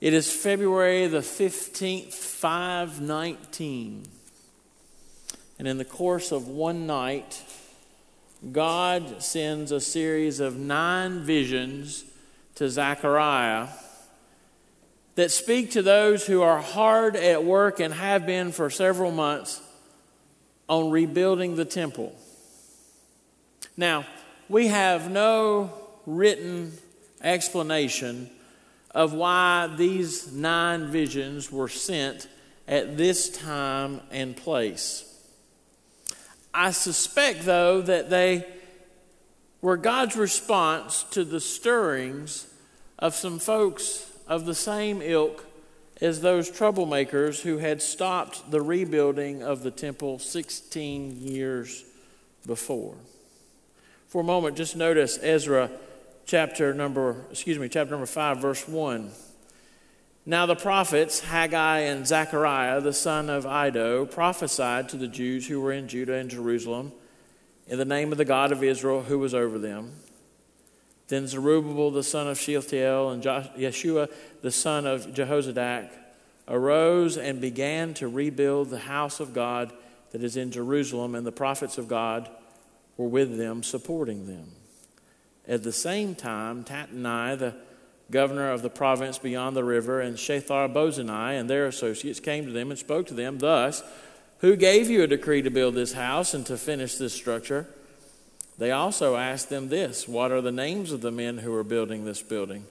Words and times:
it 0.00 0.14
is 0.14 0.32
February 0.32 1.08
the 1.08 1.22
15th, 1.22 2.12
519. 2.12 4.06
And 5.58 5.66
in 5.66 5.76
the 5.76 5.84
course 5.84 6.30
of 6.30 6.46
one 6.46 6.86
night, 6.86 7.42
God 8.52 9.24
sends 9.24 9.72
a 9.72 9.80
series 9.80 10.38
of 10.38 10.56
nine 10.56 11.24
visions 11.24 12.04
to 12.62 12.70
Zechariah 12.70 13.66
that 15.16 15.32
speak 15.32 15.72
to 15.72 15.82
those 15.82 16.24
who 16.24 16.42
are 16.42 16.60
hard 16.60 17.16
at 17.16 17.42
work 17.42 17.80
and 17.80 17.92
have 17.92 18.24
been 18.24 18.52
for 18.52 18.70
several 18.70 19.10
months 19.10 19.60
on 20.68 20.88
rebuilding 20.88 21.56
the 21.56 21.64
temple. 21.64 22.14
Now, 23.76 24.06
we 24.48 24.68
have 24.68 25.10
no 25.10 25.72
written 26.06 26.74
explanation 27.20 28.30
of 28.92 29.12
why 29.12 29.68
these 29.76 30.32
nine 30.32 30.86
visions 30.86 31.50
were 31.50 31.68
sent 31.68 32.28
at 32.68 32.96
this 32.96 33.28
time 33.28 34.00
and 34.12 34.36
place. 34.36 35.04
I 36.54 36.70
suspect, 36.70 37.44
though, 37.44 37.80
that 37.80 38.08
they 38.08 38.46
were 39.60 39.76
God's 39.76 40.14
response 40.14 41.02
to 41.10 41.24
the 41.24 41.40
stirrings 41.40 42.46
of 43.02 43.16
some 43.16 43.40
folks 43.40 44.08
of 44.28 44.46
the 44.46 44.54
same 44.54 45.02
ilk 45.02 45.44
as 46.00 46.20
those 46.20 46.48
troublemakers 46.48 47.42
who 47.42 47.58
had 47.58 47.82
stopped 47.82 48.48
the 48.52 48.62
rebuilding 48.62 49.42
of 49.42 49.64
the 49.64 49.72
temple 49.72 50.20
16 50.20 51.16
years 51.16 51.84
before. 52.46 52.94
For 54.06 54.20
a 54.20 54.24
moment, 54.24 54.56
just 54.56 54.76
notice 54.76 55.18
Ezra 55.20 55.68
chapter 56.26 56.72
number, 56.72 57.24
excuse 57.32 57.58
me, 57.58 57.68
chapter 57.68 57.90
number 57.90 58.06
5, 58.06 58.38
verse 58.38 58.68
1. 58.68 59.10
Now 60.24 60.46
the 60.46 60.54
prophets, 60.54 61.18
Haggai 61.18 61.80
and 61.80 62.06
Zechariah, 62.06 62.80
the 62.80 62.92
son 62.92 63.28
of 63.28 63.44
Iddo, 63.44 64.06
prophesied 64.06 64.88
to 64.90 64.96
the 64.96 65.08
Jews 65.08 65.48
who 65.48 65.60
were 65.60 65.72
in 65.72 65.88
Judah 65.88 66.14
and 66.14 66.30
Jerusalem 66.30 66.92
in 67.66 67.78
the 67.78 67.84
name 67.84 68.12
of 68.12 68.18
the 68.18 68.24
God 68.24 68.52
of 68.52 68.62
Israel 68.62 69.02
who 69.02 69.18
was 69.18 69.34
over 69.34 69.58
them. 69.58 69.94
Then 71.08 71.26
Zerubbabel, 71.26 71.90
the 71.90 72.02
son 72.02 72.28
of 72.28 72.38
Shealtiel, 72.38 73.10
and 73.10 73.22
Yeshua, 73.22 74.10
the 74.40 74.50
son 74.50 74.86
of 74.86 75.08
Jehozadak, 75.08 75.90
arose 76.48 77.16
and 77.16 77.40
began 77.40 77.94
to 77.94 78.08
rebuild 78.08 78.70
the 78.70 78.80
house 78.80 79.20
of 79.20 79.34
God 79.34 79.72
that 80.12 80.22
is 80.22 80.36
in 80.36 80.50
Jerusalem, 80.50 81.14
and 81.14 81.26
the 81.26 81.32
prophets 81.32 81.78
of 81.78 81.88
God 81.88 82.28
were 82.96 83.08
with 83.08 83.36
them, 83.36 83.62
supporting 83.62 84.26
them. 84.26 84.52
At 85.48 85.62
the 85.62 85.72
same 85.72 86.14
time, 86.14 86.64
Tattenai, 86.64 87.38
the 87.38 87.54
governor 88.10 88.50
of 88.52 88.62
the 88.62 88.70
province 88.70 89.18
beyond 89.18 89.56
the 89.56 89.64
river, 89.64 90.00
and 90.00 90.16
Shethar 90.16 90.72
Bozani 90.72 91.38
and 91.38 91.48
their 91.48 91.66
associates 91.66 92.20
came 92.20 92.44
to 92.44 92.52
them 92.52 92.70
and 92.70 92.78
spoke 92.78 93.06
to 93.08 93.14
them 93.14 93.38
thus 93.38 93.82
Who 94.38 94.56
gave 94.56 94.90
you 94.90 95.02
a 95.02 95.06
decree 95.06 95.42
to 95.42 95.50
build 95.50 95.74
this 95.74 95.94
house 95.94 96.34
and 96.34 96.44
to 96.46 96.56
finish 96.56 96.96
this 96.96 97.14
structure? 97.14 97.66
They 98.58 98.70
also 98.70 99.16
asked 99.16 99.48
them 99.48 99.68
this 99.68 100.06
What 100.06 100.32
are 100.32 100.40
the 100.40 100.52
names 100.52 100.92
of 100.92 101.00
the 101.00 101.10
men 101.10 101.38
who 101.38 101.54
are 101.54 101.64
building 101.64 102.04
this 102.04 102.22
building? 102.22 102.66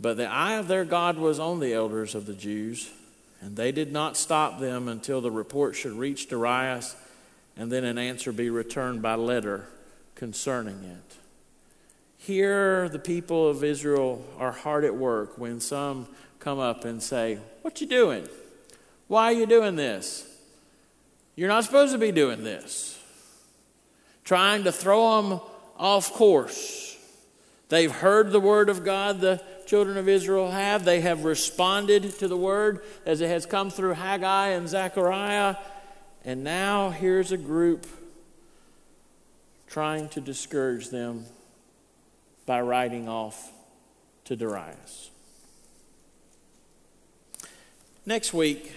But 0.00 0.16
the 0.16 0.26
eye 0.26 0.54
of 0.54 0.68
their 0.68 0.84
God 0.84 1.16
was 1.16 1.38
on 1.38 1.60
the 1.60 1.72
elders 1.72 2.14
of 2.14 2.26
the 2.26 2.34
Jews, 2.34 2.90
and 3.40 3.56
they 3.56 3.70
did 3.70 3.92
not 3.92 4.16
stop 4.16 4.58
them 4.58 4.88
until 4.88 5.20
the 5.20 5.30
report 5.30 5.76
should 5.76 5.92
reach 5.92 6.28
Darius, 6.28 6.96
and 7.56 7.70
then 7.70 7.84
an 7.84 7.98
answer 7.98 8.32
be 8.32 8.50
returned 8.50 9.02
by 9.02 9.14
letter 9.14 9.68
concerning 10.14 10.82
it. 10.82 11.16
Here, 12.18 12.88
the 12.88 12.98
people 12.98 13.48
of 13.48 13.64
Israel 13.64 14.24
are 14.38 14.52
hard 14.52 14.84
at 14.84 14.94
work 14.94 15.38
when 15.38 15.60
some 15.60 16.08
come 16.38 16.58
up 16.58 16.84
and 16.84 17.02
say, 17.02 17.38
What 17.62 17.80
you 17.80 17.86
doing? 17.86 18.28
Why 19.08 19.24
are 19.24 19.32
you 19.32 19.46
doing 19.46 19.76
this? 19.76 20.26
You're 21.36 21.48
not 21.48 21.64
supposed 21.64 21.92
to 21.92 21.98
be 21.98 22.12
doing 22.12 22.44
this. 22.44 23.01
Trying 24.24 24.64
to 24.64 24.72
throw 24.72 25.20
them 25.20 25.40
off 25.76 26.12
course. 26.12 26.96
They've 27.68 27.90
heard 27.90 28.30
the 28.30 28.40
word 28.40 28.68
of 28.68 28.84
God, 28.84 29.20
the 29.20 29.42
children 29.66 29.96
of 29.96 30.08
Israel 30.08 30.50
have. 30.50 30.84
They 30.84 31.00
have 31.00 31.24
responded 31.24 32.18
to 32.18 32.28
the 32.28 32.36
word 32.36 32.82
as 33.06 33.20
it 33.20 33.28
has 33.28 33.46
come 33.46 33.70
through 33.70 33.94
Haggai 33.94 34.48
and 34.48 34.68
Zechariah. 34.68 35.56
And 36.24 36.44
now 36.44 36.90
here's 36.90 37.32
a 37.32 37.36
group 37.36 37.86
trying 39.66 40.08
to 40.10 40.20
discourage 40.20 40.90
them 40.90 41.24
by 42.44 42.60
riding 42.60 43.08
off 43.08 43.50
to 44.26 44.36
Darius. 44.36 45.10
Next 48.04 48.34
week, 48.34 48.74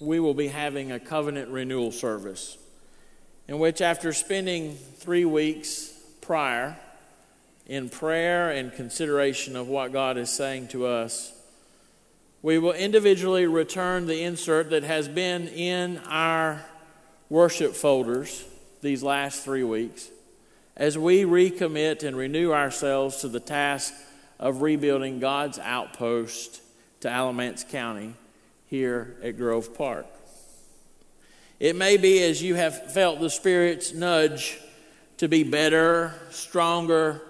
we 0.00 0.20
will 0.20 0.34
be 0.34 0.48
having 0.48 0.92
a 0.92 1.00
covenant 1.00 1.48
renewal 1.48 1.90
service 1.92 2.58
in 3.46 3.58
which, 3.58 3.80
after 3.80 4.12
spending 4.12 4.74
three 4.74 5.24
weeks 5.24 5.92
prior 6.20 6.76
in 7.66 7.88
prayer 7.88 8.50
and 8.50 8.72
consideration 8.72 9.56
of 9.56 9.68
what 9.68 9.92
God 9.92 10.16
is 10.16 10.30
saying 10.30 10.68
to 10.68 10.86
us, 10.86 11.32
we 12.42 12.58
will 12.58 12.72
individually 12.72 13.46
return 13.46 14.06
the 14.06 14.22
insert 14.22 14.70
that 14.70 14.82
has 14.82 15.08
been 15.08 15.48
in 15.48 15.98
our 16.06 16.64
worship 17.30 17.74
folders 17.74 18.44
these 18.82 19.02
last 19.02 19.44
three 19.44 19.64
weeks 19.64 20.10
as 20.76 20.98
we 20.98 21.22
recommit 21.22 22.02
and 22.02 22.16
renew 22.16 22.52
ourselves 22.52 23.18
to 23.18 23.28
the 23.28 23.40
task 23.40 23.94
of 24.38 24.62
rebuilding 24.62 25.20
God's 25.20 25.58
outpost 25.58 26.60
to 27.00 27.08
Alamance 27.08 27.64
County 27.64 28.14
here 28.66 29.16
at 29.22 29.36
Grove 29.36 29.76
Park. 29.76 30.06
It 31.64 31.76
may 31.76 31.96
be 31.96 32.22
as 32.22 32.42
you 32.42 32.56
have 32.56 32.92
felt 32.92 33.20
the 33.20 33.30
Spirit's 33.30 33.94
nudge 33.94 34.60
to 35.16 35.28
be 35.28 35.44
better, 35.44 36.12
stronger, 36.28 37.22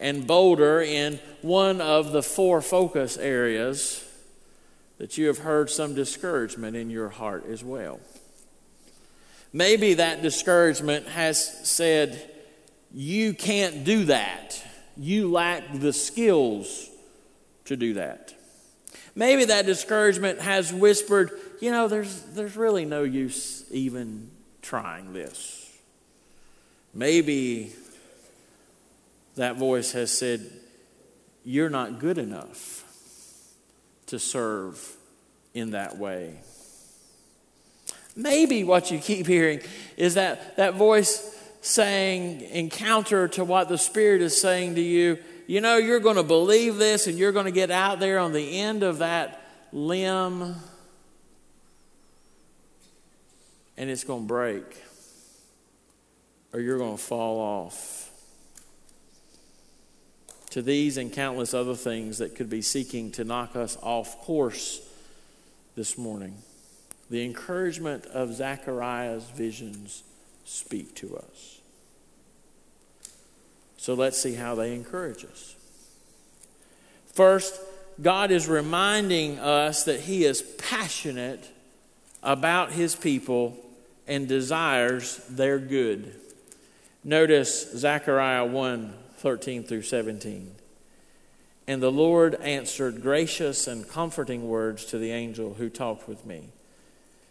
and 0.00 0.26
bolder 0.26 0.80
in 0.80 1.20
one 1.42 1.82
of 1.82 2.10
the 2.10 2.22
four 2.22 2.62
focus 2.62 3.18
areas 3.18 4.02
that 4.96 5.18
you 5.18 5.26
have 5.26 5.40
heard 5.40 5.68
some 5.68 5.94
discouragement 5.94 6.74
in 6.74 6.88
your 6.88 7.10
heart 7.10 7.44
as 7.44 7.62
well. 7.62 8.00
Maybe 9.52 9.92
that 9.92 10.22
discouragement 10.22 11.06
has 11.08 11.68
said, 11.68 12.30
you 12.94 13.34
can't 13.34 13.84
do 13.84 14.06
that. 14.06 14.64
You 14.96 15.30
lack 15.30 15.64
the 15.70 15.92
skills 15.92 16.88
to 17.66 17.76
do 17.76 17.92
that. 17.92 18.32
Maybe 19.14 19.44
that 19.44 19.66
discouragement 19.66 20.40
has 20.40 20.72
whispered, 20.72 21.38
you 21.62 21.70
know, 21.70 21.86
there's, 21.86 22.22
there's 22.34 22.56
really 22.56 22.84
no 22.84 23.04
use 23.04 23.64
even 23.70 24.28
trying 24.62 25.12
this. 25.12 25.72
Maybe 26.92 27.72
that 29.36 29.54
voice 29.58 29.92
has 29.92 30.10
said, 30.10 30.44
you're 31.44 31.70
not 31.70 32.00
good 32.00 32.18
enough 32.18 32.82
to 34.06 34.18
serve 34.18 34.96
in 35.54 35.70
that 35.70 35.98
way. 35.98 36.40
Maybe 38.16 38.64
what 38.64 38.90
you 38.90 38.98
keep 38.98 39.28
hearing 39.28 39.60
is 39.96 40.14
that 40.14 40.56
that 40.56 40.74
voice 40.74 41.32
saying, 41.60 42.40
in 42.40 42.70
counter 42.70 43.28
to 43.28 43.44
what 43.44 43.68
the 43.68 43.78
Spirit 43.78 44.20
is 44.20 44.38
saying 44.38 44.74
to 44.74 44.80
you, 44.80 45.16
you 45.46 45.60
know, 45.60 45.76
you're 45.76 46.00
going 46.00 46.16
to 46.16 46.24
believe 46.24 46.78
this 46.78 47.06
and 47.06 47.16
you're 47.16 47.30
going 47.30 47.46
to 47.46 47.52
get 47.52 47.70
out 47.70 48.00
there 48.00 48.18
on 48.18 48.32
the 48.32 48.58
end 48.58 48.82
of 48.82 48.98
that 48.98 49.46
limb 49.72 50.56
and 53.82 53.90
it's 53.90 54.04
going 54.04 54.22
to 54.22 54.28
break 54.28 54.80
or 56.52 56.60
you're 56.60 56.78
going 56.78 56.96
to 56.96 57.02
fall 57.02 57.40
off. 57.40 58.12
To 60.50 60.62
these 60.62 60.98
and 60.98 61.12
countless 61.12 61.52
other 61.52 61.74
things 61.74 62.18
that 62.18 62.36
could 62.36 62.48
be 62.48 62.62
seeking 62.62 63.10
to 63.12 63.24
knock 63.24 63.56
us 63.56 63.76
off 63.82 64.20
course 64.20 64.88
this 65.74 65.98
morning, 65.98 66.36
the 67.10 67.24
encouragement 67.24 68.06
of 68.06 68.32
Zechariah's 68.32 69.24
visions 69.24 70.04
speak 70.44 70.94
to 70.96 71.16
us. 71.16 71.58
So 73.78 73.94
let's 73.94 74.16
see 74.16 74.34
how 74.34 74.54
they 74.54 74.76
encourage 74.76 75.24
us. 75.24 75.56
First, 77.14 77.60
God 78.00 78.30
is 78.30 78.46
reminding 78.46 79.40
us 79.40 79.82
that 79.86 80.02
He 80.02 80.24
is 80.24 80.40
passionate 80.40 81.50
about 82.22 82.70
His 82.70 82.94
people 82.94 83.58
and 84.12 84.28
desires 84.28 85.16
their 85.30 85.58
good. 85.58 86.14
Notice 87.02 87.72
Zechariah 87.72 88.44
1 88.44 88.94
13 89.16 89.62
through 89.62 89.82
17. 89.82 90.54
And 91.66 91.82
the 91.82 91.92
Lord 91.92 92.34
answered 92.36 93.00
gracious 93.00 93.66
and 93.66 93.88
comforting 93.88 94.48
words 94.48 94.84
to 94.86 94.98
the 94.98 95.12
angel 95.12 95.54
who 95.54 95.70
talked 95.70 96.08
with 96.08 96.26
me. 96.26 96.48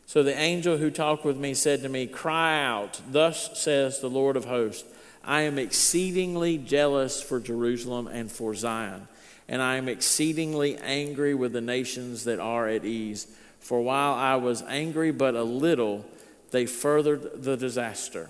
So 0.07 0.23
the 0.23 0.37
angel 0.37 0.77
who 0.77 0.89
talked 0.89 1.23
with 1.23 1.37
me 1.37 1.53
said 1.53 1.83
to 1.83 1.89
me, 1.89 2.07
Cry 2.07 2.63
out, 2.63 2.99
thus 3.11 3.59
says 3.59 3.99
the 3.99 4.09
Lord 4.09 4.35
of 4.35 4.45
hosts, 4.45 4.89
I 5.23 5.41
am 5.41 5.59
exceedingly 5.59 6.57
jealous 6.57 7.21
for 7.21 7.39
Jerusalem 7.39 8.07
and 8.07 8.31
for 8.31 8.55
Zion, 8.55 9.07
and 9.47 9.61
I 9.61 9.75
am 9.75 9.87
exceedingly 9.87 10.77
angry 10.77 11.35
with 11.35 11.53
the 11.53 11.61
nations 11.61 12.23
that 12.23 12.39
are 12.39 12.67
at 12.67 12.85
ease. 12.85 13.27
For 13.59 13.81
while 13.81 14.13
I 14.13 14.37
was 14.37 14.63
angry 14.63 15.11
but 15.11 15.35
a 15.35 15.43
little, 15.43 16.05
they 16.51 16.65
furthered 16.65 17.43
the 17.43 17.57
disaster. 17.57 18.29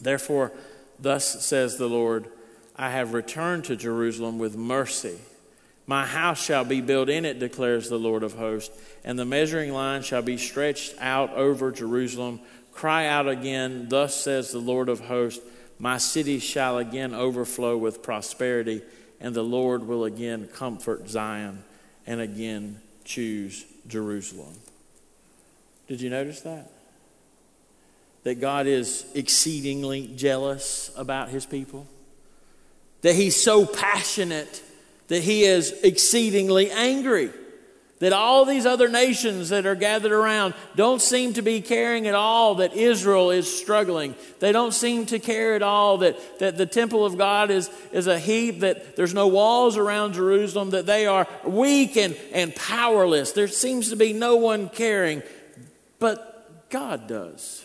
Therefore, 0.00 0.52
thus 0.98 1.44
says 1.44 1.78
the 1.78 1.88
Lord, 1.88 2.28
I 2.76 2.90
have 2.90 3.12
returned 3.12 3.64
to 3.64 3.76
Jerusalem 3.76 4.38
with 4.38 4.56
mercy. 4.56 5.18
My 5.86 6.06
house 6.06 6.44
shall 6.44 6.64
be 6.64 6.80
built 6.80 7.08
in 7.08 7.24
it, 7.24 7.38
declares 7.38 7.88
the 7.88 7.98
Lord 7.98 8.22
of 8.22 8.34
hosts, 8.34 8.78
and 9.04 9.18
the 9.18 9.24
measuring 9.24 9.72
line 9.72 10.02
shall 10.02 10.22
be 10.22 10.36
stretched 10.36 10.94
out 11.00 11.32
over 11.32 11.72
Jerusalem. 11.72 12.40
Cry 12.72 13.06
out 13.06 13.28
again, 13.28 13.88
thus 13.88 14.14
says 14.14 14.52
the 14.52 14.58
Lord 14.58 14.88
of 14.88 15.00
hosts, 15.00 15.44
My 15.78 15.98
city 15.98 16.38
shall 16.38 16.78
again 16.78 17.14
overflow 17.14 17.76
with 17.76 18.02
prosperity, 18.02 18.82
and 19.20 19.34
the 19.34 19.42
Lord 19.42 19.88
will 19.88 20.04
again 20.04 20.48
comfort 20.48 21.08
Zion 21.08 21.64
and 22.06 22.20
again 22.20 22.80
choose 23.04 23.64
Jerusalem. 23.86 24.54
Did 25.88 26.00
you 26.00 26.10
notice 26.10 26.42
that? 26.42 26.70
That 28.28 28.42
God 28.42 28.66
is 28.66 29.06
exceedingly 29.14 30.12
jealous 30.14 30.92
about 30.96 31.30
his 31.30 31.46
people? 31.46 31.86
that 33.02 33.14
he's 33.14 33.36
so 33.36 33.64
passionate 33.66 34.62
that 35.08 35.22
he 35.22 35.44
is 35.44 35.72
exceedingly 35.82 36.70
angry. 36.70 37.30
That 38.00 38.12
all 38.12 38.44
these 38.44 38.64
other 38.64 38.88
nations 38.88 39.48
that 39.48 39.66
are 39.66 39.74
gathered 39.74 40.12
around 40.12 40.54
don't 40.76 41.02
seem 41.02 41.32
to 41.32 41.42
be 41.42 41.60
caring 41.60 42.06
at 42.06 42.14
all 42.14 42.56
that 42.56 42.74
Israel 42.74 43.30
is 43.30 43.52
struggling. 43.52 44.14
They 44.38 44.52
don't 44.52 44.72
seem 44.72 45.06
to 45.06 45.18
care 45.18 45.54
at 45.56 45.62
all 45.62 45.98
that, 45.98 46.38
that 46.38 46.56
the 46.56 46.66
temple 46.66 47.04
of 47.04 47.18
God 47.18 47.50
is, 47.50 47.68
is 47.90 48.06
a 48.06 48.18
heap, 48.18 48.60
that 48.60 48.94
there's 48.94 49.14
no 49.14 49.26
walls 49.26 49.76
around 49.76 50.12
Jerusalem, 50.12 50.70
that 50.70 50.86
they 50.86 51.06
are 51.06 51.26
weak 51.44 51.96
and, 51.96 52.16
and 52.32 52.54
powerless. 52.54 53.32
There 53.32 53.48
seems 53.48 53.90
to 53.90 53.96
be 53.96 54.12
no 54.12 54.36
one 54.36 54.68
caring, 54.68 55.22
but 55.98 56.70
God 56.70 57.08
does. 57.08 57.64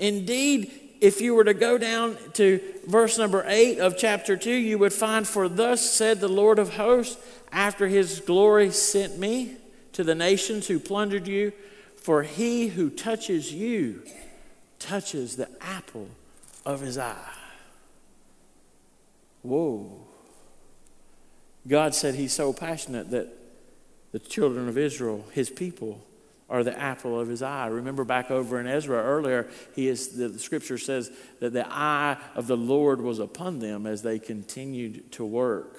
Indeed, 0.00 0.72
if 1.00 1.20
you 1.20 1.34
were 1.34 1.44
to 1.44 1.54
go 1.54 1.78
down 1.78 2.16
to 2.34 2.60
verse 2.86 3.18
number 3.18 3.44
8 3.46 3.78
of 3.78 3.96
chapter 3.96 4.36
2, 4.36 4.50
you 4.50 4.78
would 4.78 4.92
find, 4.92 5.28
For 5.28 5.48
thus 5.48 5.88
said 5.88 6.20
the 6.20 6.28
Lord 6.28 6.58
of 6.58 6.74
hosts, 6.74 7.22
after 7.52 7.86
his 7.86 8.20
glory 8.20 8.70
sent 8.70 9.18
me 9.18 9.56
to 9.92 10.02
the 10.02 10.14
nations 10.14 10.66
who 10.66 10.78
plundered 10.78 11.28
you, 11.28 11.52
for 11.96 12.22
he 12.22 12.68
who 12.68 12.90
touches 12.90 13.52
you 13.52 14.02
touches 14.78 15.36
the 15.36 15.48
apple 15.60 16.08
of 16.64 16.80
his 16.80 16.96
eye. 16.96 17.34
Whoa. 19.42 20.06
God 21.68 21.94
said 21.94 22.14
he's 22.14 22.32
so 22.32 22.54
passionate 22.54 23.10
that 23.10 23.28
the 24.12 24.18
children 24.18 24.68
of 24.68 24.78
Israel, 24.78 25.26
his 25.32 25.50
people, 25.50 26.00
are 26.50 26.64
the 26.64 26.78
apple 26.78 27.18
of 27.18 27.28
his 27.28 27.42
eye. 27.42 27.68
Remember 27.68 28.04
back 28.04 28.30
over 28.30 28.58
in 28.60 28.66
Ezra 28.66 29.00
earlier, 29.00 29.48
he 29.74 29.86
is, 29.86 30.08
the 30.08 30.36
scripture 30.38 30.78
says 30.78 31.10
that 31.38 31.52
the 31.52 31.66
eye 31.70 32.16
of 32.34 32.48
the 32.48 32.56
Lord 32.56 33.00
was 33.00 33.20
upon 33.20 33.60
them 33.60 33.86
as 33.86 34.02
they 34.02 34.18
continued 34.18 35.12
to 35.12 35.24
work. 35.24 35.78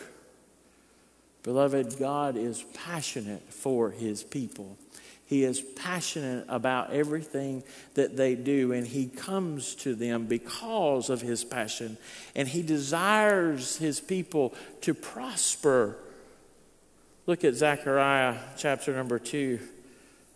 Beloved, 1.44 2.00
God 2.00 2.38
is 2.38 2.64
passionate 2.74 3.52
for 3.52 3.92
his 3.92 4.24
people. 4.24 4.78
He 5.26 5.44
is 5.44 5.62
passionate 5.62 6.46
about 6.50 6.92
everything 6.92 7.64
that 7.94 8.18
they 8.18 8.36
do, 8.36 8.74
and 8.74 8.86
He 8.86 9.06
comes 9.06 9.76
to 9.76 9.96
them 9.96 10.26
because 10.26 11.10
of 11.10 11.22
His 11.22 11.46
passion. 11.46 11.98
And 12.36 12.50
He 12.50 12.62
desires 12.62 13.78
His 13.78 14.02
people 14.02 14.54
to 14.82 14.94
prosper. 14.94 15.96
Look 17.28 17.46
at 17.46 17.56
Zechariah 17.56 18.40
chapter 18.58 18.94
number 18.94 19.20
2 19.20 19.60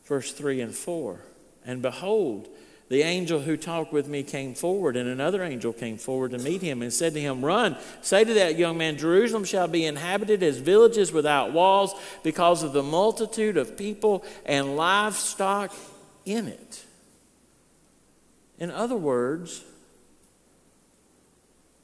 verse 0.05 0.31
3 0.31 0.61
and 0.61 0.75
4. 0.75 1.19
And 1.65 1.81
behold, 1.81 2.47
the 2.87 3.01
angel 3.01 3.41
who 3.41 3.57
talked 3.57 3.91
with 3.91 4.07
me 4.07 4.21
came 4.21 4.53
forward, 4.53 4.95
and 4.95 5.09
another 5.09 5.41
angel 5.43 5.73
came 5.73 5.97
forward 5.97 6.31
to 6.31 6.37
meet 6.37 6.61
him 6.61 6.83
and 6.83 6.93
said 6.93 7.15
to 7.15 7.19
him, 7.19 7.43
Run, 7.43 7.77
say 8.01 8.23
to 8.23 8.33
that 8.35 8.57
young 8.57 8.77
man, 8.77 8.97
Jerusalem 8.97 9.43
shall 9.43 9.67
be 9.67 9.85
inhabited 9.85 10.43
as 10.43 10.57
villages 10.57 11.11
without 11.11 11.51
walls 11.51 11.95
because 12.23 12.61
of 12.61 12.73
the 12.73 12.83
multitude 12.83 13.57
of 13.57 13.75
people 13.75 14.23
and 14.45 14.77
livestock 14.77 15.73
in 16.25 16.47
it. 16.47 16.85
In 18.59 18.69
other 18.69 18.95
words, 18.95 19.63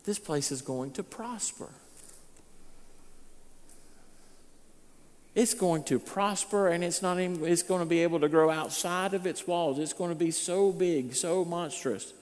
this 0.05 0.19
place 0.19 0.51
is 0.51 0.61
going 0.61 0.91
to 0.91 1.03
prosper. 1.03 1.69
It's 5.33 5.53
going 5.53 5.83
to 5.85 5.97
prosper 5.97 6.67
and 6.67 6.83
it's 6.83 7.01
not 7.01 7.19
even, 7.19 7.45
it's 7.45 7.63
going 7.63 7.79
to 7.79 7.85
be 7.85 8.03
able 8.03 8.19
to 8.19 8.27
grow 8.27 8.49
outside 8.49 9.13
of 9.13 9.25
its 9.25 9.47
walls. 9.47 9.79
It's 9.79 9.93
going 9.93 10.09
to 10.09 10.15
be 10.15 10.31
so 10.31 10.71
big, 10.71 11.15
so 11.15 11.45
monstrous. 11.45 12.13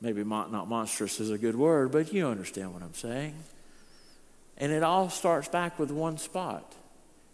Maybe 0.00 0.24
not 0.24 0.68
monstrous 0.68 1.20
is 1.20 1.30
a 1.30 1.38
good 1.38 1.56
word, 1.56 1.92
but 1.92 2.12
you 2.12 2.26
understand 2.26 2.72
what 2.72 2.82
I'm 2.82 2.94
saying. 2.94 3.34
And 4.56 4.72
it 4.72 4.82
all 4.82 5.10
starts 5.10 5.48
back 5.48 5.78
with 5.78 5.90
one 5.90 6.18
spot. 6.18 6.74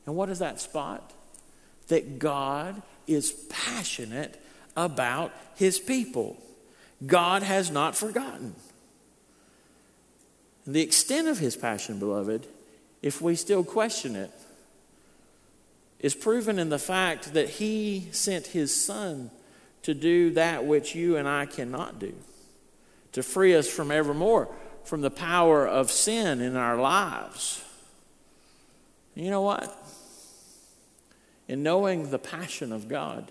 And 0.06 0.16
what 0.16 0.30
is 0.30 0.38
that 0.38 0.60
spot? 0.60 1.12
That 1.88 2.18
God 2.18 2.80
is 3.06 3.32
passionate 3.50 4.40
about 4.76 5.32
his 5.56 5.78
people. 5.78 6.42
God 7.04 7.42
has 7.42 7.70
not 7.70 7.94
forgotten. 7.94 8.54
The 10.66 10.82
extent 10.82 11.28
of 11.28 11.38
his 11.38 11.56
passion, 11.56 11.98
beloved, 11.98 12.46
if 13.02 13.20
we 13.20 13.36
still 13.36 13.62
question 13.62 14.16
it, 14.16 14.32
is 16.00 16.14
proven 16.14 16.58
in 16.58 16.68
the 16.68 16.78
fact 16.78 17.34
that 17.34 17.48
he 17.48 18.08
sent 18.12 18.48
his 18.48 18.74
son 18.74 19.30
to 19.82 19.94
do 19.94 20.30
that 20.30 20.64
which 20.64 20.94
you 20.94 21.16
and 21.16 21.28
I 21.28 21.46
cannot 21.46 21.98
do, 21.98 22.14
to 23.12 23.22
free 23.22 23.54
us 23.54 23.68
from 23.68 23.90
evermore 23.90 24.48
from 24.86 25.00
the 25.00 25.10
power 25.10 25.66
of 25.66 25.90
sin 25.90 26.40
in 26.40 26.56
our 26.56 26.76
lives. 26.76 27.62
You 29.14 29.30
know 29.30 29.42
what? 29.42 29.76
In 31.48 31.62
knowing 31.62 32.10
the 32.10 32.18
passion 32.18 32.72
of 32.72 32.88
God, 32.88 33.30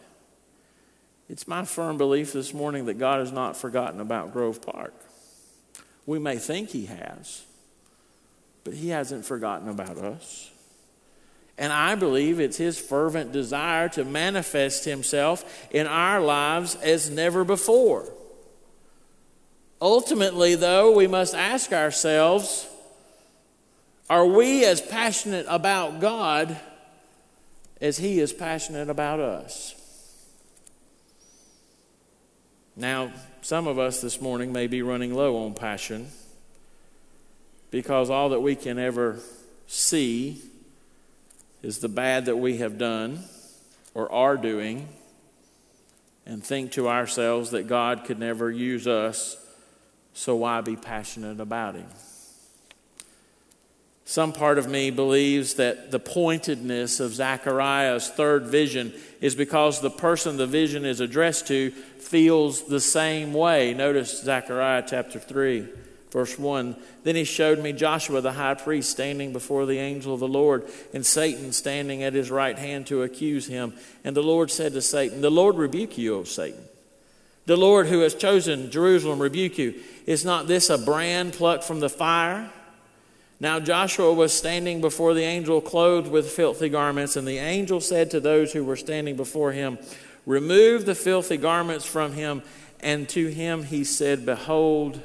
it's 1.29 1.47
my 1.47 1.65
firm 1.65 1.97
belief 1.97 2.33
this 2.33 2.53
morning 2.53 2.85
that 2.85 2.95
God 2.95 3.19
has 3.19 3.31
not 3.31 3.57
forgotten 3.57 3.99
about 3.99 4.33
Grove 4.33 4.61
Park. 4.61 4.93
We 6.05 6.19
may 6.19 6.37
think 6.37 6.69
He 6.69 6.85
has, 6.85 7.45
but 8.63 8.73
He 8.73 8.89
hasn't 8.89 9.25
forgotten 9.25 9.69
about 9.69 9.97
us. 9.97 10.51
And 11.57 11.71
I 11.71 11.95
believe 11.95 12.39
it's 12.39 12.57
his 12.57 12.77
fervent 12.77 13.31
desire 13.31 13.87
to 13.89 14.03
manifest 14.03 14.83
himself 14.83 15.67
in 15.71 15.87
our 15.87 16.19
lives 16.19 16.75
as 16.75 17.09
never 17.09 17.43
before. 17.43 18.11
Ultimately, 19.81 20.55
though, 20.55 20.91
we 20.91 21.07
must 21.07 21.33
ask 21.33 21.71
ourselves 21.71 22.67
are 24.09 24.25
we 24.25 24.63
as 24.65 24.81
passionate 24.81 25.47
about 25.49 25.99
God 25.99 26.59
as 27.81 27.97
he 27.97 28.19
is 28.19 28.31
passionate 28.33 28.89
about 28.89 29.19
us? 29.19 29.73
Now, 32.75 33.11
some 33.41 33.67
of 33.67 33.79
us 33.79 34.01
this 34.01 34.21
morning 34.21 34.51
may 34.51 34.67
be 34.67 34.81
running 34.81 35.13
low 35.13 35.37
on 35.45 35.53
passion 35.53 36.09
because 37.71 38.09
all 38.09 38.29
that 38.29 38.41
we 38.41 38.55
can 38.55 38.77
ever 38.77 39.19
see 39.65 40.41
is 41.65 41.79
the 41.79 41.89
bad 41.89 42.25
that 42.25 42.37
we 42.37 42.57
have 42.57 42.77
done 42.77 43.23
or 43.95 44.11
are 44.11 44.37
doing 44.37 44.87
and 46.23 46.43
think 46.43 46.71
to 46.71 46.87
ourselves 46.87 47.49
that 47.51 47.67
God 47.67 48.05
could 48.05 48.19
never 48.19 48.51
use 48.51 48.85
us, 48.85 49.35
so 50.13 50.35
why 50.35 50.61
be 50.61 50.75
passionate 50.75 51.39
about 51.39 51.73
Him? 51.73 51.87
Some 54.05 54.31
part 54.31 54.59
of 54.59 54.69
me 54.69 54.91
believes 54.91 55.55
that 55.55 55.89
the 55.89 55.97
pointedness 55.97 56.99
of 56.99 57.15
Zechariah's 57.15 58.09
third 58.09 58.45
vision 58.45 58.93
is 59.19 59.33
because 59.33 59.81
the 59.81 59.89
person 59.89 60.37
the 60.37 60.45
vision 60.45 60.85
is 60.85 60.99
addressed 60.99 61.47
to 61.47 61.71
feels 61.71 62.67
the 62.67 62.79
same 62.79 63.33
way. 63.33 63.73
Notice 63.73 64.21
Zechariah 64.21 64.83
chapter 64.85 65.17
3. 65.17 65.67
Verse 66.15 66.39
1 66.39 66.77
Then 67.03 67.17
he 67.17 67.25
showed 67.25 67.59
me 67.59 67.73
Joshua 67.73 68.21
the 68.21 68.31
high 68.31 68.53
priest 68.53 68.89
standing 68.89 69.33
before 69.33 69.65
the 69.65 69.79
angel 69.79 70.13
of 70.13 70.21
the 70.21 70.29
Lord, 70.29 70.63
and 70.93 71.05
Satan 71.05 71.51
standing 71.51 72.03
at 72.03 72.13
his 72.13 72.31
right 72.31 72.57
hand 72.57 72.87
to 72.87 73.03
accuse 73.03 73.47
him. 73.47 73.73
And 74.05 74.15
the 74.15 74.23
Lord 74.23 74.49
said 74.49 74.71
to 74.71 74.81
Satan, 74.81 75.19
The 75.19 75.29
Lord 75.29 75.57
rebuke 75.57 75.97
you, 75.97 76.15
O 76.15 76.23
Satan. 76.23 76.63
The 77.47 77.57
Lord 77.57 77.87
who 77.87 77.99
has 77.99 78.15
chosen 78.15 78.71
Jerusalem 78.71 79.21
rebuke 79.21 79.57
you. 79.57 79.75
Is 80.05 80.23
not 80.23 80.47
this 80.47 80.69
a 80.69 80.77
brand 80.77 81.33
plucked 81.33 81.65
from 81.65 81.81
the 81.81 81.89
fire? 81.89 82.49
Now 83.41 83.59
Joshua 83.59 84.13
was 84.13 84.31
standing 84.31 84.79
before 84.79 85.13
the 85.13 85.23
angel 85.23 85.59
clothed 85.59 86.09
with 86.09 86.31
filthy 86.31 86.69
garments, 86.69 87.17
and 87.17 87.27
the 87.27 87.39
angel 87.39 87.81
said 87.81 88.09
to 88.11 88.21
those 88.21 88.53
who 88.53 88.63
were 88.63 88.77
standing 88.77 89.17
before 89.17 89.51
him, 89.51 89.79
Remove 90.25 90.85
the 90.85 90.95
filthy 90.95 91.35
garments 91.35 91.85
from 91.85 92.13
him. 92.13 92.41
And 92.79 93.09
to 93.09 93.27
him 93.27 93.63
he 93.63 93.83
said, 93.83 94.25
Behold, 94.25 95.01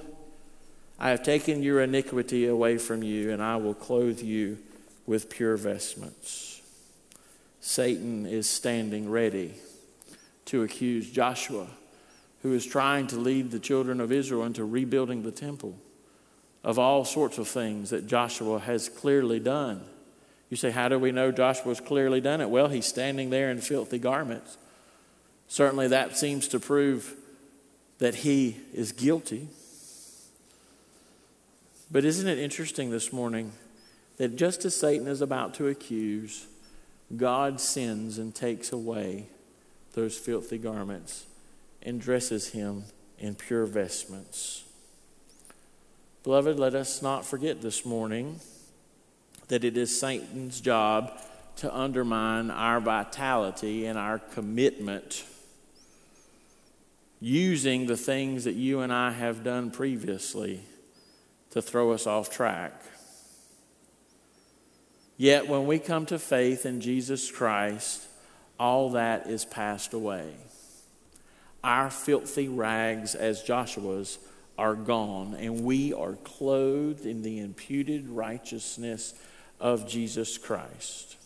I 1.00 1.10
have 1.10 1.22
taken 1.22 1.62
your 1.62 1.80
iniquity 1.80 2.46
away 2.46 2.76
from 2.76 3.02
you, 3.02 3.30
and 3.30 3.42
I 3.42 3.56
will 3.56 3.72
clothe 3.72 4.20
you 4.20 4.58
with 5.06 5.30
pure 5.30 5.56
vestments. 5.56 6.60
Satan 7.60 8.26
is 8.26 8.48
standing 8.48 9.10
ready 9.10 9.54
to 10.44 10.62
accuse 10.62 11.10
Joshua, 11.10 11.68
who 12.42 12.52
is 12.52 12.66
trying 12.66 13.06
to 13.08 13.16
lead 13.16 13.50
the 13.50 13.58
children 13.58 13.98
of 13.98 14.12
Israel 14.12 14.44
into 14.44 14.64
rebuilding 14.64 15.22
the 15.22 15.32
temple 15.32 15.78
of 16.62 16.78
all 16.78 17.06
sorts 17.06 17.38
of 17.38 17.48
things 17.48 17.88
that 17.90 18.06
Joshua 18.06 18.58
has 18.58 18.90
clearly 18.90 19.40
done. 19.40 19.82
You 20.50 20.58
say, 20.58 20.70
How 20.70 20.88
do 20.88 20.98
we 20.98 21.12
know 21.12 21.32
Joshua's 21.32 21.80
clearly 21.80 22.20
done 22.20 22.42
it? 22.42 22.50
Well, 22.50 22.68
he's 22.68 22.86
standing 22.86 23.30
there 23.30 23.50
in 23.50 23.60
filthy 23.62 23.98
garments. 23.98 24.58
Certainly, 25.48 25.88
that 25.88 26.18
seems 26.18 26.46
to 26.48 26.60
prove 26.60 27.14
that 27.98 28.16
he 28.16 28.58
is 28.74 28.92
guilty. 28.92 29.48
But 31.90 32.04
isn't 32.04 32.28
it 32.28 32.38
interesting 32.38 32.90
this 32.90 33.12
morning 33.12 33.52
that 34.16 34.36
just 34.36 34.64
as 34.64 34.76
Satan 34.76 35.08
is 35.08 35.20
about 35.20 35.54
to 35.54 35.66
accuse, 35.66 36.46
God 37.16 37.60
sends 37.60 38.18
and 38.18 38.32
takes 38.32 38.70
away 38.70 39.26
those 39.94 40.16
filthy 40.16 40.58
garments 40.58 41.26
and 41.82 42.00
dresses 42.00 42.50
him 42.50 42.84
in 43.18 43.34
pure 43.34 43.66
vestments? 43.66 44.62
Beloved, 46.22 46.60
let 46.60 46.76
us 46.76 47.02
not 47.02 47.26
forget 47.26 47.60
this 47.60 47.84
morning 47.84 48.38
that 49.48 49.64
it 49.64 49.76
is 49.76 49.98
Satan's 49.98 50.60
job 50.60 51.10
to 51.56 51.74
undermine 51.74 52.52
our 52.52 52.78
vitality 52.78 53.86
and 53.86 53.98
our 53.98 54.20
commitment 54.20 55.24
using 57.20 57.86
the 57.86 57.96
things 57.96 58.44
that 58.44 58.54
you 58.54 58.80
and 58.80 58.92
I 58.92 59.10
have 59.10 59.42
done 59.42 59.72
previously 59.72 60.60
to 61.50 61.60
throw 61.60 61.92
us 61.92 62.06
off 62.06 62.30
track. 62.30 62.72
Yet 65.16 65.48
when 65.48 65.66
we 65.66 65.78
come 65.78 66.06
to 66.06 66.18
faith 66.18 66.64
in 66.64 66.80
Jesus 66.80 67.30
Christ, 67.30 68.06
all 68.58 68.90
that 68.92 69.26
is 69.26 69.44
passed 69.44 69.92
away. 69.92 70.32
Our 71.62 71.90
filthy 71.90 72.48
rags, 72.48 73.14
as 73.14 73.42
Joshua's, 73.42 74.18
are 74.56 74.74
gone, 74.74 75.34
and 75.34 75.64
we 75.64 75.92
are 75.92 76.14
clothed 76.24 77.04
in 77.04 77.22
the 77.22 77.38
imputed 77.38 78.08
righteousness 78.08 79.14
of 79.58 79.88
Jesus 79.88 80.38
Christ. 80.38 81.16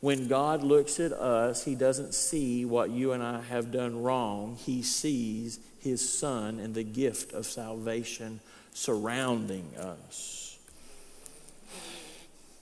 When 0.00 0.28
God 0.28 0.62
looks 0.62 0.98
at 0.98 1.12
us, 1.12 1.64
He 1.64 1.74
doesn't 1.74 2.14
see 2.14 2.64
what 2.64 2.90
you 2.90 3.12
and 3.12 3.22
I 3.22 3.42
have 3.42 3.70
done 3.70 4.02
wrong. 4.02 4.56
He 4.56 4.82
sees 4.82 5.60
His 5.78 6.16
Son 6.16 6.58
and 6.58 6.74
the 6.74 6.84
gift 6.84 7.32
of 7.32 7.46
salvation 7.46 8.40
surrounding 8.72 9.74
us. 9.76 10.58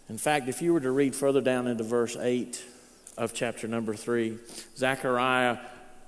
In 0.09 0.19
fact, 0.19 0.49
if 0.49 0.63
you 0.63 0.73
were 0.73 0.81
to 0.81 0.91
read 0.91 1.15
further 1.15 1.41
down 1.41 1.67
into 1.67 1.85
verse 1.85 2.17
8 2.17 2.65
of 3.19 3.35
chapter 3.35 3.69
number 3.69 3.95
3, 3.95 4.39
Zechariah 4.77 5.59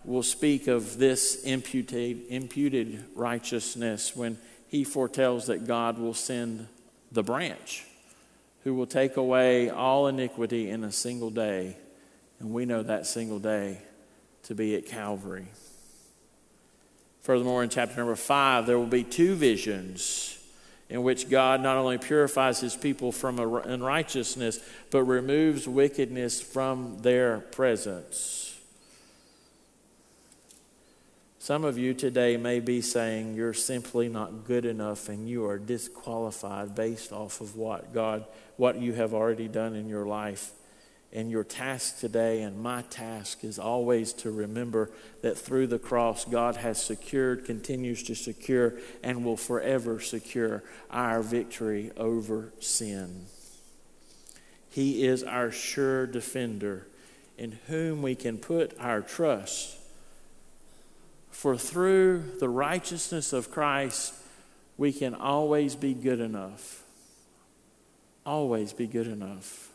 will 0.04 0.23
speak 0.23 0.66
of 0.66 0.97
this 0.97 1.42
imputed, 1.42 2.23
imputed 2.28 3.04
righteousness 3.14 4.16
when 4.16 4.38
he 4.69 4.85
foretells 4.85 5.47
that 5.47 5.66
God 5.66 5.99
will 5.99 6.14
send 6.14 6.66
the 7.12 7.23
branch 7.23 7.85
who 8.64 8.75
will 8.75 8.87
take 8.87 9.16
away 9.16 9.71
all 9.71 10.07
iniquity 10.07 10.71
in 10.71 10.85
a 10.85 10.92
single 10.92 11.30
day. 11.30 11.76
And 12.38 12.52
we 12.52 12.66
know 12.66 12.83
that 12.83 13.07
single 13.07 13.38
day 13.38 13.78
to 14.45 14.54
be 14.54 14.75
at 14.75 14.87
Calvary. 14.87 15.47
Furthermore, 17.23 17.62
in 17.62 17.69
chapter 17.69 17.97
number 17.97 18.17
five, 18.17 18.67
there 18.67 18.79
will 18.79 18.87
be 18.87 19.05
two 19.05 19.35
visions 19.35 20.39
in 20.89 21.03
which 21.03 21.31
God 21.31 21.61
not 21.62 21.77
only 21.77 21.99
purifies 21.99 22.61
his 22.61 22.77
people 22.77 23.12
from 23.12 23.39
unrighteousness, 23.39 24.59
but 24.91 25.05
removes 25.05 25.69
wickedness 25.69 26.41
from 26.41 26.99
their 27.03 27.39
presence. 27.39 28.59
Some 31.39 31.65
of 31.65 31.79
you 31.79 31.95
today 31.95 32.37
may 32.37 32.61
be 32.61 32.81
saying 32.81 33.35
you're 33.35 33.55
simply 33.55 34.09
not 34.09 34.45
good 34.45 34.65
enough 34.65 35.09
and 35.09 35.29
you 35.29 35.47
are 35.47 35.59
disqualified 35.59 36.75
based 36.75 37.12
off 37.12 37.41
of 37.41 37.57
what 37.57 37.95
God, 37.95 38.25
what 38.57 38.79
you 38.79 38.93
have 38.93 39.15
already 39.15 39.49
done 39.49 39.75
in 39.75 39.89
your 39.89 40.07
life. 40.07 40.53
And 41.12 41.29
your 41.31 41.43
task 41.43 41.99
today, 41.99 42.43
and 42.43 42.62
my 42.62 42.83
task, 42.83 43.43
is 43.43 43.59
always 43.59 44.12
to 44.14 44.31
remember 44.31 44.93
that 45.23 45.37
through 45.37 45.67
the 45.67 45.79
cross, 45.79 46.25
God 46.25 46.57
has 46.57 46.81
secured, 46.81 47.45
continues 47.45 48.05
to 48.05 48.14
secure, 48.14 48.75
and 49.02 49.25
will 49.25 49.37
forever 49.37 49.99
secure 49.99 50.62
our 50.88 51.21
victory 51.21 51.90
over 51.97 52.52
sin. 52.61 53.26
He 54.69 55.05
is 55.05 55.25
our 55.25 55.50
sure 55.50 56.07
defender 56.07 56.87
in 57.37 57.59
whom 57.67 58.02
we 58.02 58.14
can 58.14 58.38
put 58.38 58.79
our 58.79 59.00
trust 59.00 59.79
for 61.40 61.57
through 61.57 62.23
the 62.38 62.50
righteousness 62.50 63.33
of 63.33 63.50
Christ, 63.50 64.12
we 64.76 64.93
can 64.93 65.14
always 65.14 65.75
be 65.75 65.95
good 65.95 66.21
enough. 66.21 66.83
Always 68.26 68.75
be 68.75 68.87
good 68.87 69.07
enough 69.07 69.70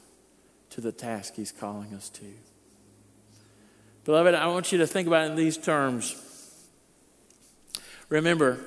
to 0.75 0.81
the 0.81 0.91
task 0.91 1.35
He's 1.35 1.53
calling 1.53 1.93
us 1.93 2.09
to. 2.09 2.25
Beloved, 4.03 4.35
I 4.35 4.47
want 4.47 4.73
you 4.73 4.77
to 4.79 4.87
think 4.87 5.07
about 5.07 5.25
it 5.25 5.31
in 5.31 5.37
these 5.37 5.57
terms. 5.57 6.21
Remember 8.09 8.59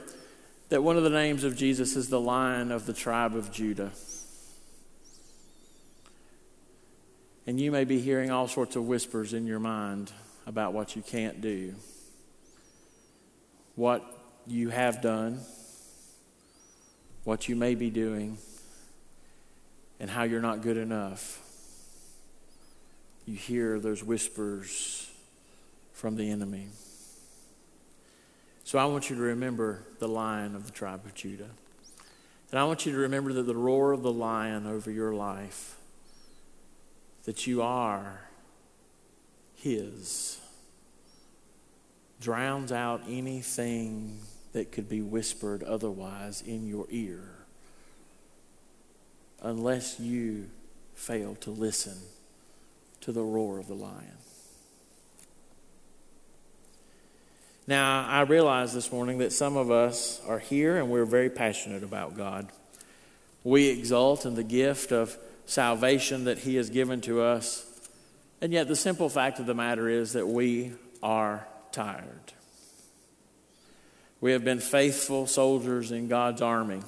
that 0.70 0.82
one 0.82 0.96
of 0.96 1.02
the 1.02 1.10
names 1.10 1.44
of 1.44 1.54
Jesus 1.54 1.96
is 1.96 2.08
the 2.08 2.18
Lion 2.18 2.72
of 2.72 2.86
the 2.86 2.94
tribe 2.94 3.36
of 3.36 3.52
Judah. 3.52 3.92
And 7.46 7.60
you 7.60 7.70
may 7.70 7.84
be 7.84 8.00
hearing 8.00 8.30
all 8.30 8.48
sorts 8.48 8.74
of 8.74 8.88
whispers 8.88 9.34
in 9.34 9.46
your 9.46 9.60
mind 9.60 10.10
about 10.46 10.72
what 10.72 10.96
you 10.96 11.02
can't 11.02 11.42
do 11.42 11.74
what 13.74 14.02
you 14.44 14.70
have 14.70 15.00
done, 15.00 15.38
what 17.22 17.48
you 17.48 17.54
may 17.54 17.76
be 17.76 17.90
doing, 17.90 18.36
and 20.00 20.10
how 20.10 20.24
you're 20.24 20.40
not 20.40 20.62
good 20.62 20.76
enough. 20.76 21.47
You 23.28 23.36
hear 23.36 23.78
those 23.78 24.02
whispers 24.02 25.10
from 25.92 26.16
the 26.16 26.30
enemy. 26.30 26.68
So 28.64 28.78
I 28.78 28.86
want 28.86 29.10
you 29.10 29.16
to 29.16 29.20
remember 29.20 29.82
the 29.98 30.08
lion 30.08 30.56
of 30.56 30.64
the 30.64 30.72
tribe 30.72 31.04
of 31.04 31.12
Judah. 31.12 31.50
And 32.50 32.58
I 32.58 32.64
want 32.64 32.86
you 32.86 32.92
to 32.92 32.96
remember 32.96 33.34
that 33.34 33.42
the 33.42 33.54
roar 33.54 33.92
of 33.92 34.02
the 34.02 34.10
lion 34.10 34.66
over 34.66 34.90
your 34.90 35.12
life, 35.12 35.76
that 37.24 37.46
you 37.46 37.60
are 37.60 38.30
his 39.56 40.40
drowns 42.22 42.72
out 42.72 43.02
anything 43.06 44.20
that 44.54 44.72
could 44.72 44.88
be 44.88 45.02
whispered 45.02 45.62
otherwise 45.62 46.40
in 46.40 46.66
your 46.66 46.86
ear 46.88 47.28
unless 49.42 50.00
you 50.00 50.48
fail 50.94 51.34
to 51.34 51.50
listen 51.50 51.98
to 53.08 53.12
the 53.12 53.22
roar 53.22 53.58
of 53.58 53.66
the 53.66 53.74
lion. 53.74 54.18
Now, 57.66 58.06
I 58.06 58.20
realize 58.20 58.74
this 58.74 58.92
morning 58.92 59.16
that 59.20 59.32
some 59.32 59.56
of 59.56 59.70
us 59.70 60.20
are 60.28 60.38
here 60.38 60.76
and 60.76 60.90
we're 60.90 61.06
very 61.06 61.30
passionate 61.30 61.82
about 61.82 62.18
God. 62.18 62.48
We 63.44 63.68
exult 63.68 64.26
in 64.26 64.34
the 64.34 64.44
gift 64.44 64.92
of 64.92 65.16
salvation 65.46 66.24
that 66.24 66.40
He 66.40 66.56
has 66.56 66.68
given 66.68 67.00
to 67.00 67.22
us. 67.22 67.64
And 68.42 68.52
yet, 68.52 68.68
the 68.68 68.76
simple 68.76 69.08
fact 69.08 69.38
of 69.38 69.46
the 69.46 69.54
matter 69.54 69.88
is 69.88 70.12
that 70.12 70.28
we 70.28 70.72
are 71.02 71.48
tired. 71.72 72.34
We 74.20 74.32
have 74.32 74.44
been 74.44 74.60
faithful 74.60 75.26
soldiers 75.26 75.92
in 75.92 76.08
God's 76.08 76.42
army. 76.42 76.82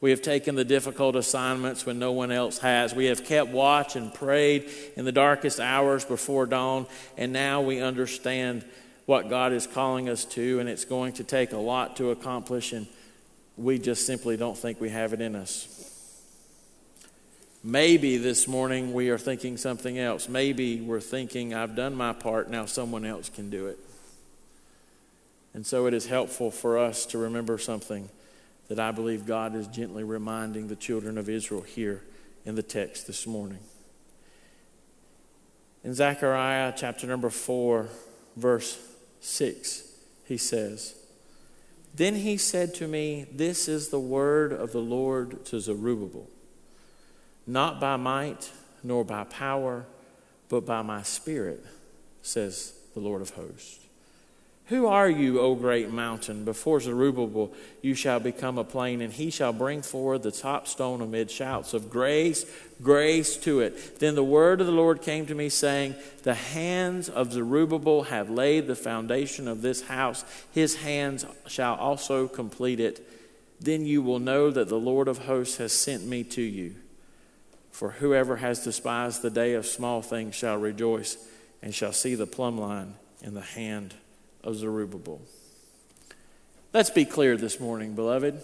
We 0.00 0.10
have 0.10 0.22
taken 0.22 0.54
the 0.54 0.64
difficult 0.64 1.14
assignments 1.14 1.84
when 1.84 1.98
no 1.98 2.12
one 2.12 2.30
else 2.30 2.58
has. 2.58 2.94
We 2.94 3.06
have 3.06 3.24
kept 3.24 3.50
watch 3.50 3.96
and 3.96 4.12
prayed 4.14 4.70
in 4.96 5.04
the 5.04 5.12
darkest 5.12 5.60
hours 5.60 6.04
before 6.04 6.46
dawn, 6.46 6.86
and 7.18 7.32
now 7.32 7.60
we 7.60 7.80
understand 7.80 8.64
what 9.04 9.28
God 9.28 9.52
is 9.52 9.66
calling 9.66 10.08
us 10.08 10.24
to, 10.26 10.58
and 10.58 10.68
it's 10.68 10.86
going 10.86 11.12
to 11.14 11.24
take 11.24 11.52
a 11.52 11.58
lot 11.58 11.96
to 11.96 12.10
accomplish, 12.10 12.72
and 12.72 12.86
we 13.58 13.78
just 13.78 14.06
simply 14.06 14.38
don't 14.38 14.56
think 14.56 14.80
we 14.80 14.88
have 14.88 15.12
it 15.12 15.20
in 15.20 15.34
us. 15.34 15.76
Maybe 17.62 18.16
this 18.16 18.48
morning 18.48 18.94
we 18.94 19.10
are 19.10 19.18
thinking 19.18 19.58
something 19.58 19.98
else. 19.98 20.30
Maybe 20.30 20.80
we're 20.80 21.00
thinking, 21.00 21.52
I've 21.52 21.76
done 21.76 21.94
my 21.94 22.14
part, 22.14 22.48
now 22.48 22.64
someone 22.64 23.04
else 23.04 23.28
can 23.28 23.50
do 23.50 23.66
it. 23.66 23.78
And 25.52 25.66
so 25.66 25.84
it 25.84 25.92
is 25.92 26.06
helpful 26.06 26.50
for 26.50 26.78
us 26.78 27.04
to 27.06 27.18
remember 27.18 27.58
something 27.58 28.08
that 28.70 28.78
I 28.78 28.92
believe 28.92 29.26
God 29.26 29.56
is 29.56 29.66
gently 29.66 30.04
reminding 30.04 30.68
the 30.68 30.76
children 30.76 31.18
of 31.18 31.28
Israel 31.28 31.62
here 31.62 32.04
in 32.44 32.54
the 32.54 32.62
text 32.62 33.08
this 33.08 33.26
morning. 33.26 33.58
In 35.82 35.92
Zechariah 35.92 36.72
chapter 36.76 37.08
number 37.08 37.30
4, 37.30 37.88
verse 38.36 38.78
6, 39.18 39.82
he 40.24 40.36
says, 40.36 40.94
Then 41.96 42.14
he 42.14 42.36
said 42.36 42.72
to 42.76 42.86
me, 42.86 43.26
This 43.32 43.66
is 43.66 43.88
the 43.88 43.98
word 43.98 44.52
of 44.52 44.70
the 44.70 44.78
Lord 44.78 45.44
to 45.46 45.58
Zerubbabel, 45.58 46.28
not 47.48 47.80
by 47.80 47.96
might 47.96 48.52
nor 48.84 49.04
by 49.04 49.24
power, 49.24 49.84
but 50.48 50.64
by 50.64 50.82
my 50.82 51.02
spirit, 51.02 51.66
says 52.22 52.74
the 52.94 53.00
Lord 53.00 53.20
of 53.20 53.30
hosts. 53.30 53.80
Who 54.70 54.86
are 54.86 55.10
you, 55.10 55.40
O 55.40 55.56
great 55.56 55.90
mountain? 55.90 56.44
Before 56.44 56.78
Zerubbabel 56.78 57.52
you 57.82 57.96
shall 57.96 58.20
become 58.20 58.56
a 58.56 58.62
plain, 58.62 59.00
and 59.00 59.12
he 59.12 59.28
shall 59.28 59.52
bring 59.52 59.82
forward 59.82 60.22
the 60.22 60.30
top 60.30 60.68
stone 60.68 61.00
amid 61.00 61.28
shouts 61.28 61.74
of 61.74 61.90
grace, 61.90 62.46
grace 62.80 63.36
to 63.38 63.58
it. 63.58 63.98
Then 63.98 64.14
the 64.14 64.22
word 64.22 64.60
of 64.60 64.68
the 64.68 64.72
Lord 64.72 65.02
came 65.02 65.26
to 65.26 65.34
me, 65.34 65.48
saying, 65.48 65.96
The 66.22 66.34
hands 66.34 67.08
of 67.08 67.32
Zerubbabel 67.32 68.04
have 68.04 68.30
laid 68.30 68.68
the 68.68 68.76
foundation 68.76 69.48
of 69.48 69.60
this 69.60 69.82
house, 69.82 70.24
his 70.52 70.76
hands 70.76 71.26
shall 71.48 71.74
also 71.74 72.28
complete 72.28 72.78
it. 72.78 73.04
Then 73.58 73.84
you 73.84 74.02
will 74.02 74.20
know 74.20 74.52
that 74.52 74.68
the 74.68 74.78
Lord 74.78 75.08
of 75.08 75.18
hosts 75.26 75.56
has 75.56 75.72
sent 75.72 76.06
me 76.06 76.22
to 76.22 76.42
you. 76.42 76.76
For 77.72 77.90
whoever 77.90 78.36
has 78.36 78.62
despised 78.62 79.22
the 79.22 79.30
day 79.30 79.54
of 79.54 79.66
small 79.66 80.00
things 80.00 80.36
shall 80.36 80.58
rejoice, 80.58 81.16
and 81.60 81.74
shall 81.74 81.92
see 81.92 82.14
the 82.14 82.24
plumb 82.24 82.56
line 82.56 82.94
in 83.20 83.34
the 83.34 83.40
hand 83.40 83.94
of 84.44 84.56
Zerubbabel. 84.56 85.20
Let's 86.72 86.90
be 86.90 87.04
clear 87.04 87.36
this 87.36 87.58
morning, 87.58 87.94
beloved. 87.94 88.40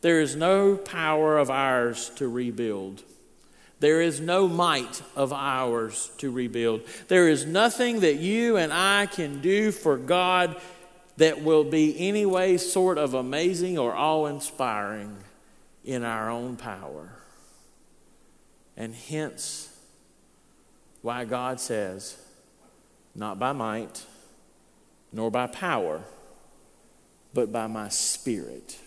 There 0.00 0.20
is 0.20 0.36
no 0.36 0.76
power 0.76 1.38
of 1.38 1.50
ours 1.50 2.10
to 2.16 2.28
rebuild. 2.28 3.02
There 3.80 4.00
is 4.00 4.20
no 4.20 4.48
might 4.48 5.02
of 5.14 5.32
ours 5.32 6.10
to 6.18 6.30
rebuild. 6.30 6.82
There 7.08 7.28
is 7.28 7.44
nothing 7.44 8.00
that 8.00 8.16
you 8.16 8.56
and 8.56 8.72
I 8.72 9.06
can 9.06 9.40
do 9.40 9.70
for 9.70 9.98
God 9.98 10.56
that 11.18 11.42
will 11.42 11.64
be 11.64 11.98
any 11.98 12.24
way 12.24 12.56
sort 12.56 12.98
of 12.98 13.14
amazing 13.14 13.78
or 13.78 13.94
awe 13.94 14.26
inspiring 14.26 15.16
in 15.84 16.04
our 16.04 16.30
own 16.30 16.56
power. 16.56 17.10
And 18.76 18.94
hence 18.94 19.74
why 21.02 21.24
God 21.24 21.60
says, 21.60 22.18
not 23.14 23.38
by 23.38 23.52
might, 23.52 24.04
nor 25.16 25.30
by 25.30 25.46
power, 25.46 26.02
but 27.32 27.50
by 27.50 27.66
my 27.66 27.88
spirit. 27.88 28.78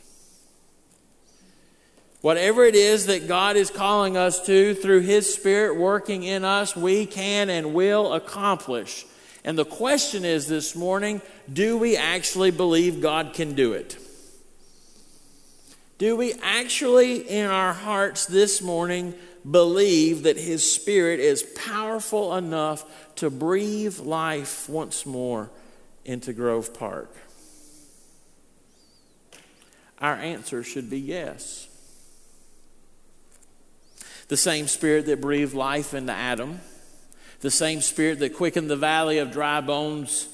Whatever 2.22 2.66
it 2.66 2.76
is 2.76 3.08
that 3.08 3.28
God 3.28 3.56
is 3.56 3.72
calling 3.72 4.16
us 4.16 4.46
to 4.46 4.76
through 4.76 5.02
His 5.02 5.34
Spirit 5.34 5.78
working 5.78 6.22
in 6.22 6.46
us, 6.46 6.76
we 6.76 7.08
can 7.08 7.50
and 7.50 7.74
will 7.74 8.14
accomplish. 8.14 9.06
And 9.44 9.58
the 9.58 9.66
question 9.66 10.24
is 10.24 10.48
this 10.48 10.76
morning 10.76 11.24
do 11.52 11.78
we 11.80 11.98
actually 11.98 12.52
believe 12.52 13.02
God 13.02 13.34
can 13.34 13.56
do 13.56 13.74
it? 13.74 13.98
Do 15.98 16.16
we 16.16 16.34
actually, 16.44 17.28
in 17.28 17.48
our 17.48 17.74
hearts 17.74 18.28
this 18.28 18.62
morning, 18.62 19.16
believe 19.50 20.24
that 20.24 20.38
His 20.38 20.70
Spirit 20.70 21.20
is 21.20 21.42
powerful 21.42 22.36
enough 22.36 22.86
to 23.16 23.32
breathe 23.32 24.00
life 24.00 24.70
once 24.70 25.08
more 25.08 25.50
into 26.10 26.34
Grove 26.34 26.74
Park? 26.74 27.16
Our 30.00 30.16
answer 30.16 30.64
should 30.64 30.90
be 30.90 31.00
yes. 31.00 31.68
The 34.28 34.36
same 34.36 34.66
spirit 34.66 35.06
that 35.06 35.22
breathed 35.22 35.54
life 35.54 35.94
into 35.94 36.12
Adam, 36.12 36.62
the 37.42 37.52
same 37.52 37.82
spirit 37.82 38.18
that 38.20 38.34
quickened 38.34 38.72
the 38.72 38.76
valley 38.76 39.20
of 39.20 39.32
dry 39.32 39.62
bones 39.62 40.28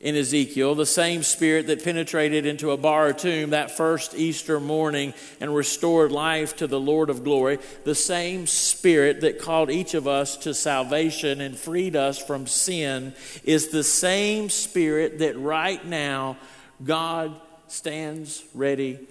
in 0.00 0.16
Ezekiel, 0.16 0.74
the 0.74 0.86
same 0.86 1.22
spirit 1.22 1.66
that 1.66 1.84
penetrated 1.84 2.46
into 2.46 2.70
a 2.70 2.76
bar 2.76 3.12
tomb 3.12 3.50
that 3.50 3.76
first 3.76 4.14
Easter 4.14 4.58
morning 4.58 5.12
and 5.40 5.54
restored 5.54 6.10
life 6.10 6.56
to 6.56 6.66
the 6.66 6.80
Lord 6.80 7.10
of 7.10 7.22
glory, 7.22 7.58
the 7.84 7.94
same 7.94 8.46
spirit 8.46 9.20
that 9.20 9.38
called 9.38 9.70
each 9.70 9.92
of 9.92 10.08
us 10.08 10.38
to 10.38 10.54
salvation 10.54 11.42
and 11.42 11.56
freed 11.56 11.96
us 11.96 12.18
from 12.18 12.46
sin, 12.46 13.14
is 13.44 13.68
the 13.68 13.84
same 13.84 14.48
spirit 14.48 15.18
that 15.18 15.38
right 15.38 15.84
now 15.84 16.38
God 16.82 17.38
stands 17.68 18.42
ready 18.54 19.06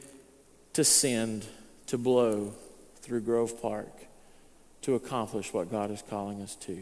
to 0.73 0.83
send 0.83 1.45
to 1.85 1.99
blow 1.99 2.53
through 3.01 3.21
Grove 3.21 3.61
Park 3.61 3.93
to 4.81 4.95
accomplish 4.95 5.53
what 5.53 5.69
God 5.69 5.91
is 5.91 6.03
calling 6.09 6.41
us 6.41 6.55
to. 6.55 6.79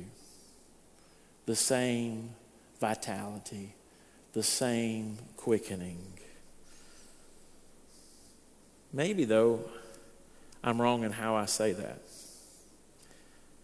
The 1.46 1.56
same 1.56 2.30
vitality 2.80 3.74
the 4.34 4.44
same 4.44 5.18
quickening. 5.36 6.02
Maybe, 8.94 9.26
though, 9.26 9.62
I'm 10.64 10.82
wrong 10.82 11.04
in 11.04 11.12
how 11.12 11.36
I 11.36 11.46
say 11.46 11.74
that. 11.74 12.02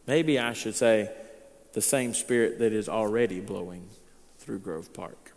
Maybe 0.05 0.37
I 0.37 0.53
should 0.53 0.75
say 0.75 1.11
the 1.73 1.81
same 1.81 2.13
spirit 2.13 2.59
that 2.59 2.73
is 2.73 2.87
already 2.87 3.39
blowing 3.39 3.87
through 4.37 4.59
Grove 4.59 4.93
Park. 4.93 5.33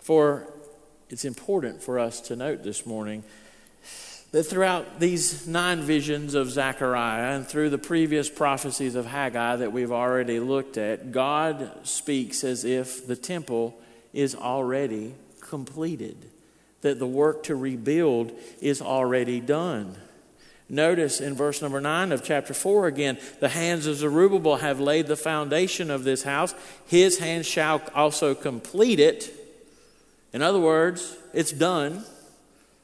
For 0.00 0.52
it's 1.10 1.24
important 1.24 1.82
for 1.82 1.98
us 1.98 2.20
to 2.22 2.36
note 2.36 2.64
this 2.64 2.86
morning 2.86 3.22
that 4.32 4.44
throughout 4.44 4.98
these 4.98 5.46
nine 5.46 5.82
visions 5.82 6.34
of 6.34 6.50
Zechariah 6.50 7.36
and 7.36 7.46
through 7.46 7.68
the 7.68 7.78
previous 7.78 8.30
prophecies 8.30 8.94
of 8.94 9.06
Haggai 9.06 9.56
that 9.56 9.72
we've 9.72 9.92
already 9.92 10.40
looked 10.40 10.78
at, 10.78 11.12
God 11.12 11.70
speaks 11.86 12.42
as 12.42 12.64
if 12.64 13.06
the 13.06 13.16
temple 13.16 13.78
is 14.14 14.34
already 14.34 15.14
completed, 15.40 16.30
that 16.80 16.98
the 16.98 17.06
work 17.06 17.42
to 17.44 17.54
rebuild 17.54 18.32
is 18.60 18.80
already 18.80 19.38
done. 19.38 19.96
Notice 20.66 21.20
in 21.20 21.34
verse 21.34 21.60
number 21.60 21.82
9 21.82 22.12
of 22.12 22.24
chapter 22.24 22.54
4 22.54 22.86
again, 22.86 23.18
the 23.40 23.50
hands 23.50 23.86
of 23.86 23.96
Zerubbabel 23.96 24.56
have 24.56 24.80
laid 24.80 25.06
the 25.06 25.16
foundation 25.16 25.90
of 25.90 26.04
this 26.04 26.22
house. 26.22 26.54
His 26.86 27.18
hands 27.18 27.46
shall 27.46 27.82
also 27.94 28.34
complete 28.34 28.98
it. 28.98 29.30
In 30.32 30.40
other 30.40 30.60
words, 30.60 31.18
it's 31.34 31.52
done. 31.52 32.06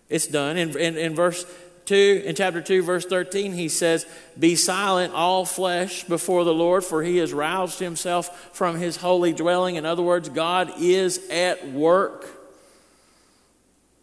It's 0.08 0.26
done. 0.26 0.56
In, 0.56 0.76
in, 0.76 0.96
in 0.96 1.14
verse 1.14 1.44
2, 1.86 2.22
in 2.26 2.34
chapter 2.34 2.60
2, 2.60 2.82
verse 2.82 3.06
13, 3.06 3.52
he 3.52 3.68
says, 3.68 4.06
Be 4.38 4.56
silent, 4.56 5.14
all 5.14 5.44
flesh, 5.44 6.04
before 6.04 6.44
the 6.44 6.54
Lord, 6.54 6.84
for 6.84 7.02
he 7.02 7.16
has 7.18 7.32
roused 7.32 7.78
himself 7.78 8.50
from 8.54 8.76
his 8.76 8.96
holy 8.96 9.32
dwelling. 9.32 9.76
In 9.76 9.86
other 9.86 10.02
words, 10.02 10.28
God 10.28 10.72
is 10.78 11.26
at 11.30 11.68
work. 11.70 12.26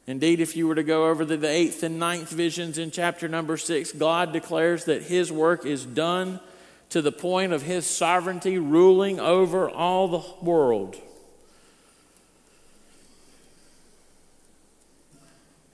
Indeed, 0.07 0.39
if 0.39 0.55
you 0.55 0.67
were 0.67 0.75
to 0.75 0.83
go 0.83 1.09
over 1.09 1.25
the, 1.25 1.37
the 1.37 1.49
eighth 1.49 1.81
and 1.81 1.99
ninth 1.99 2.29
visions 2.29 2.77
in 2.77 2.91
chapter 2.91 3.27
number 3.27 3.57
6, 3.57 3.91
God 3.93 4.33
declares 4.33 4.85
that 4.85 5.03
his 5.03 5.31
work 5.31 5.65
is 5.65 5.85
done 5.85 6.39
to 6.89 7.01
the 7.01 7.11
point 7.11 7.53
of 7.53 7.63
his 7.63 7.87
sovereignty 7.87 8.59
ruling 8.59 9.19
over 9.19 9.69
all 9.69 10.07
the 10.07 10.45
world. 10.45 10.95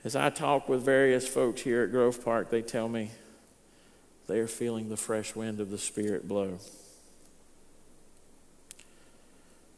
As 0.04 0.16
I 0.16 0.30
talk 0.30 0.68
with 0.68 0.82
various 0.82 1.28
folks 1.28 1.60
here 1.60 1.84
at 1.84 1.92
Grove 1.92 2.24
Park, 2.24 2.50
they 2.50 2.60
tell 2.60 2.88
me 2.88 3.12
they 4.26 4.40
are 4.40 4.48
feeling 4.48 4.88
the 4.88 4.96
fresh 4.96 5.36
wind 5.36 5.60
of 5.60 5.70
the 5.70 5.78
Spirit 5.78 6.26
blow. 6.26 6.58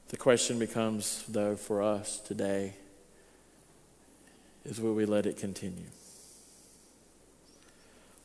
The 0.09 0.17
question 0.17 0.59
becomes, 0.59 1.25
though, 1.29 1.57
for 1.57 1.83
us 1.83 2.21
today 2.21 2.75
is 4.65 4.81
will 4.81 4.95
we 4.95 5.05
let 5.05 5.27
it 5.27 5.37
continue? 5.37 5.89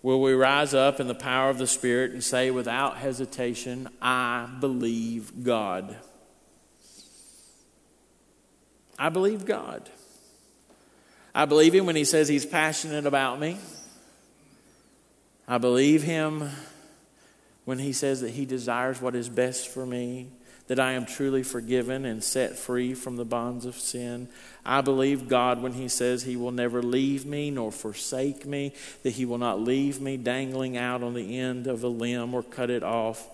Will 0.01 0.21
we 0.21 0.31
rise 0.31 0.73
up 0.73 1.01
in 1.01 1.07
the 1.07 1.15
power 1.15 1.49
of 1.49 1.57
the 1.57 1.67
Spirit 1.67 2.11
and 2.11 2.23
say 2.23 2.49
without 2.49 2.97
hesitation, 2.97 3.89
I 4.01 4.47
believe 4.61 5.43
God? 5.43 5.97
I 8.97 9.09
believe 9.09 9.43
God. 9.45 9.89
I 11.39 11.45
believe 11.45 11.73
him 11.73 11.85
when 11.85 11.95
he 11.95 12.03
says 12.03 12.27
he's 12.27 12.45
passionate 12.45 13.05
about 13.05 13.39
me. 13.39 13.57
I 15.47 15.57
believe 15.57 16.03
him 16.03 16.49
when 17.63 17.79
he 17.79 17.93
says 17.93 18.19
that 18.19 18.31
he 18.31 18.43
desires 18.43 19.01
what 19.01 19.15
is 19.15 19.29
best 19.29 19.69
for 19.69 19.85
me, 19.85 20.31
that 20.67 20.81
I 20.81 20.91
am 20.91 21.05
truly 21.05 21.43
forgiven 21.43 22.03
and 22.03 22.21
set 22.21 22.57
free 22.57 22.93
from 22.93 23.15
the 23.15 23.23
bonds 23.23 23.65
of 23.65 23.75
sin. 23.75 24.27
I 24.65 24.81
believe 24.81 25.29
God 25.29 25.61
when 25.61 25.71
he 25.71 25.87
says 25.87 26.23
he 26.23 26.35
will 26.35 26.51
never 26.51 26.83
leave 26.83 27.25
me 27.25 27.51
nor 27.51 27.71
forsake 27.71 28.45
me, 28.45 28.73
that 29.03 29.11
he 29.11 29.23
will 29.23 29.37
not 29.37 29.61
leave 29.61 30.01
me 30.01 30.17
dangling 30.17 30.75
out 30.75 31.03
on 31.03 31.13
the 31.13 31.39
end 31.39 31.67
of 31.67 31.85
a 31.85 31.87
limb 31.87 32.33
or 32.33 32.43
cut 32.43 32.69
it 32.69 32.83
off. 32.83 33.25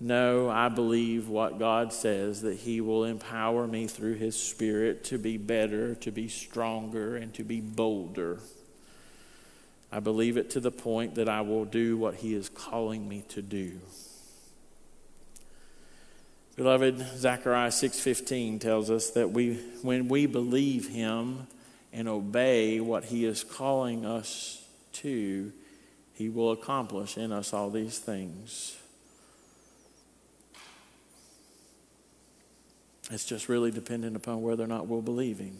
No, 0.00 0.48
I 0.48 0.68
believe 0.68 1.28
what 1.28 1.58
God 1.58 1.92
says 1.92 2.42
that 2.42 2.58
He 2.58 2.80
will 2.80 3.04
empower 3.04 3.66
me 3.66 3.86
through 3.86 4.14
His 4.14 4.40
Spirit 4.40 5.02
to 5.04 5.18
be 5.18 5.36
better, 5.36 5.94
to 5.96 6.10
be 6.12 6.28
stronger, 6.28 7.16
and 7.16 7.34
to 7.34 7.42
be 7.42 7.60
bolder. 7.60 8.38
I 9.90 10.00
believe 10.00 10.36
it 10.36 10.50
to 10.50 10.60
the 10.60 10.70
point 10.70 11.16
that 11.16 11.28
I 11.28 11.40
will 11.40 11.64
do 11.64 11.96
what 11.96 12.16
He 12.16 12.34
is 12.34 12.48
calling 12.48 13.08
me 13.08 13.24
to 13.30 13.42
do. 13.42 13.80
Beloved, 16.58 16.98
Zechariah 17.16 17.70
6:15 17.70 18.58
tells 18.58 18.90
us 18.90 19.10
that 19.10 19.30
we 19.30 19.54
when 19.82 20.08
we 20.08 20.26
believe 20.26 20.88
him 20.88 21.46
and 21.92 22.08
obey 22.08 22.80
what 22.80 23.04
he 23.04 23.24
is 23.24 23.44
calling 23.44 24.04
us 24.04 24.66
to, 24.94 25.52
he 26.14 26.28
will 26.28 26.50
accomplish 26.50 27.16
in 27.16 27.30
us 27.30 27.52
all 27.52 27.70
these 27.70 28.00
things. 28.00 28.77
It's 33.10 33.24
just 33.24 33.48
really 33.48 33.70
dependent 33.70 34.16
upon 34.16 34.42
whether 34.42 34.64
or 34.64 34.66
not 34.66 34.86
we'll 34.86 35.02
believe 35.02 35.38
him. 35.38 35.56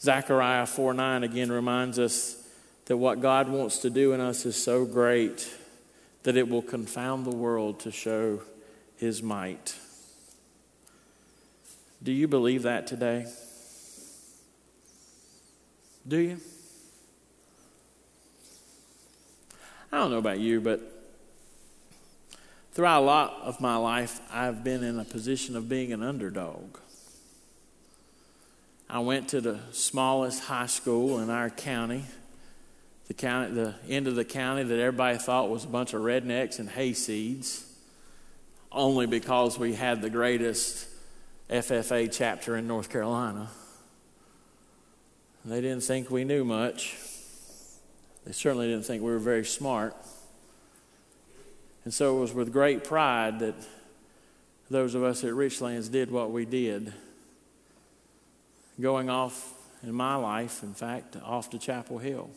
Zechariah 0.00 0.66
4 0.66 0.94
9 0.94 1.24
again 1.24 1.52
reminds 1.52 1.98
us 1.98 2.36
that 2.86 2.96
what 2.96 3.20
God 3.20 3.48
wants 3.48 3.78
to 3.78 3.90
do 3.90 4.12
in 4.12 4.20
us 4.20 4.46
is 4.46 4.60
so 4.60 4.86
great 4.86 5.52
that 6.22 6.36
it 6.36 6.48
will 6.48 6.62
confound 6.62 7.26
the 7.26 7.34
world 7.34 7.80
to 7.80 7.92
show 7.92 8.40
his 8.96 9.22
might. 9.22 9.76
Do 12.02 12.12
you 12.12 12.26
believe 12.26 12.62
that 12.62 12.86
today? 12.86 13.26
Do 16.08 16.16
you? 16.16 16.40
I 19.92 19.98
don't 19.98 20.10
know 20.10 20.18
about 20.18 20.40
you, 20.40 20.60
but 20.60 20.99
throughout 22.80 23.02
a 23.02 23.04
lot 23.04 23.36
of 23.42 23.60
my 23.60 23.76
life, 23.76 24.22
I've 24.32 24.64
been 24.64 24.82
in 24.82 24.98
a 24.98 25.04
position 25.04 25.54
of 25.54 25.68
being 25.68 25.92
an 25.92 26.02
underdog. 26.02 26.78
I 28.88 29.00
went 29.00 29.28
to 29.28 29.42
the 29.42 29.60
smallest 29.70 30.44
high 30.44 30.64
school 30.64 31.18
in 31.18 31.28
our 31.28 31.50
county, 31.50 32.06
the 33.06 33.12
county, 33.12 33.52
the 33.52 33.74
end 33.86 34.06
of 34.06 34.14
the 34.14 34.24
county 34.24 34.62
that 34.62 34.78
everybody 34.78 35.18
thought 35.18 35.50
was 35.50 35.64
a 35.64 35.68
bunch 35.68 35.92
of 35.92 36.00
rednecks 36.00 36.58
and 36.58 36.70
hayseeds, 36.70 37.64
only 38.72 39.04
because 39.04 39.58
we 39.58 39.74
had 39.74 40.00
the 40.00 40.08
greatest 40.08 40.88
FFA 41.50 42.10
chapter 42.10 42.56
in 42.56 42.66
North 42.66 42.88
Carolina. 42.88 43.50
They 45.44 45.60
didn't 45.60 45.82
think 45.82 46.10
we 46.10 46.24
knew 46.24 46.46
much. 46.46 46.96
They 48.24 48.32
certainly 48.32 48.68
didn't 48.68 48.86
think 48.86 49.02
we 49.02 49.10
were 49.10 49.18
very 49.18 49.44
smart. 49.44 49.94
And 51.84 51.94
so 51.94 52.16
it 52.16 52.20
was 52.20 52.32
with 52.32 52.52
great 52.52 52.84
pride 52.84 53.40
that 53.40 53.54
those 54.70 54.94
of 54.94 55.02
us 55.02 55.24
at 55.24 55.30
Richlands 55.30 55.90
did 55.90 56.10
what 56.10 56.30
we 56.30 56.44
did. 56.44 56.92
Going 58.80 59.10
off 59.10 59.54
in 59.82 59.94
my 59.94 60.14
life, 60.14 60.62
in 60.62 60.74
fact, 60.74 61.16
off 61.24 61.50
to 61.50 61.58
Chapel 61.58 61.98
Hill. 61.98 62.30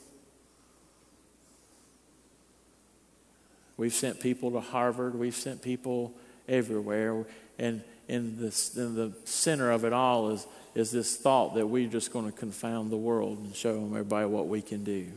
We've 3.78 3.94
sent 3.94 4.20
people 4.20 4.52
to 4.52 4.60
Harvard, 4.60 5.16
we've 5.16 5.36
sent 5.36 5.62
people 5.62 6.14
everywhere. 6.48 7.26
And 7.60 7.84
in 8.08 8.38
the, 8.38 8.72
in 8.76 8.96
the 8.96 9.14
center 9.26 9.72
of 9.72 9.84
it 9.86 9.94
all 9.94 10.30
is, 10.32 10.48
is 10.76 10.92
this 10.92 11.16
thought 11.16 11.56
that 11.56 11.68
we're 11.68 11.90
just 11.90 12.12
going 12.12 12.26
to 12.26 12.38
confound 12.38 12.92
the 12.92 12.98
world 12.98 13.40
and 13.40 13.56
show 13.56 13.74
them 13.74 13.92
everybody 13.92 14.26
what 14.26 14.48
we 14.48 14.62
can 14.62 14.84
do. 14.84 15.08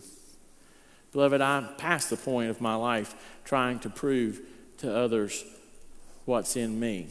Beloved, 1.16 1.40
I'm 1.40 1.74
past 1.76 2.10
the 2.10 2.16
point 2.18 2.50
of 2.50 2.60
my 2.60 2.74
life 2.74 3.14
trying 3.42 3.78
to 3.78 3.88
prove 3.88 4.42
to 4.76 4.94
others 4.94 5.46
what's 6.26 6.56
in 6.56 6.78
me. 6.78 7.06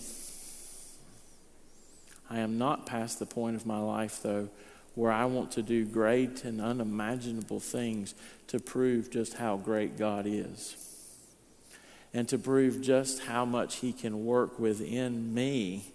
I 2.30 2.38
am 2.38 2.60
not 2.60 2.86
past 2.86 3.18
the 3.18 3.26
point 3.26 3.56
of 3.56 3.66
my 3.66 3.80
life, 3.80 4.22
though, 4.22 4.50
where 4.94 5.12
I 5.12 5.26
want 5.26 5.50
to 5.54 5.64
do 5.64 5.86
great 5.86 6.44
and 6.44 6.62
unimaginable 6.62 7.60
things 7.60 8.14
to 8.46 8.60
prove 8.60 9.10
just 9.10 9.38
how 9.38 9.58
great 9.58 9.98
God 9.98 10.28
is 10.28 10.76
and 12.14 12.30
to 12.30 12.38
prove 12.38 12.82
just 12.82 13.24
how 13.24 13.44
much 13.44 13.78
He 13.78 13.92
can 13.92 14.24
work 14.24 14.60
within 14.60 15.34
me 15.34 15.95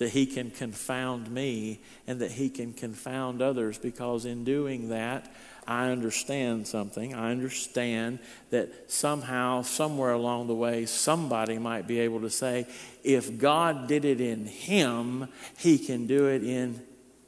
that 0.00 0.08
he 0.08 0.24
can 0.24 0.50
confound 0.50 1.30
me 1.30 1.78
and 2.06 2.20
that 2.20 2.32
he 2.32 2.48
can 2.48 2.72
confound 2.72 3.42
others 3.42 3.76
because 3.76 4.24
in 4.24 4.44
doing 4.44 4.88
that, 4.88 5.30
I 5.68 5.90
understand 5.90 6.66
something. 6.66 7.12
I 7.14 7.30
understand 7.30 8.18
that 8.48 8.90
somehow, 8.90 9.60
somewhere 9.60 10.12
along 10.12 10.46
the 10.46 10.54
way, 10.54 10.86
somebody 10.86 11.58
might 11.58 11.86
be 11.86 12.00
able 12.00 12.22
to 12.22 12.30
say, 12.30 12.66
if 13.04 13.36
God 13.36 13.88
did 13.88 14.06
it 14.06 14.22
in 14.22 14.46
him, 14.46 15.28
he 15.58 15.78
can 15.78 16.06
do 16.06 16.28
it 16.28 16.42
in 16.42 16.80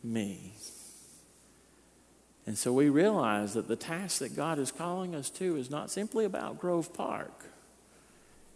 me. 0.02 0.54
And 2.46 2.56
so 2.56 2.72
we 2.72 2.88
realize 2.88 3.52
that 3.52 3.68
the 3.68 3.76
task 3.76 4.20
that 4.20 4.34
God 4.34 4.58
is 4.58 4.72
calling 4.72 5.14
us 5.14 5.28
to 5.28 5.56
is 5.56 5.70
not 5.70 5.90
simply 5.90 6.24
about 6.24 6.58
Grove 6.58 6.94
Park. 6.94 7.51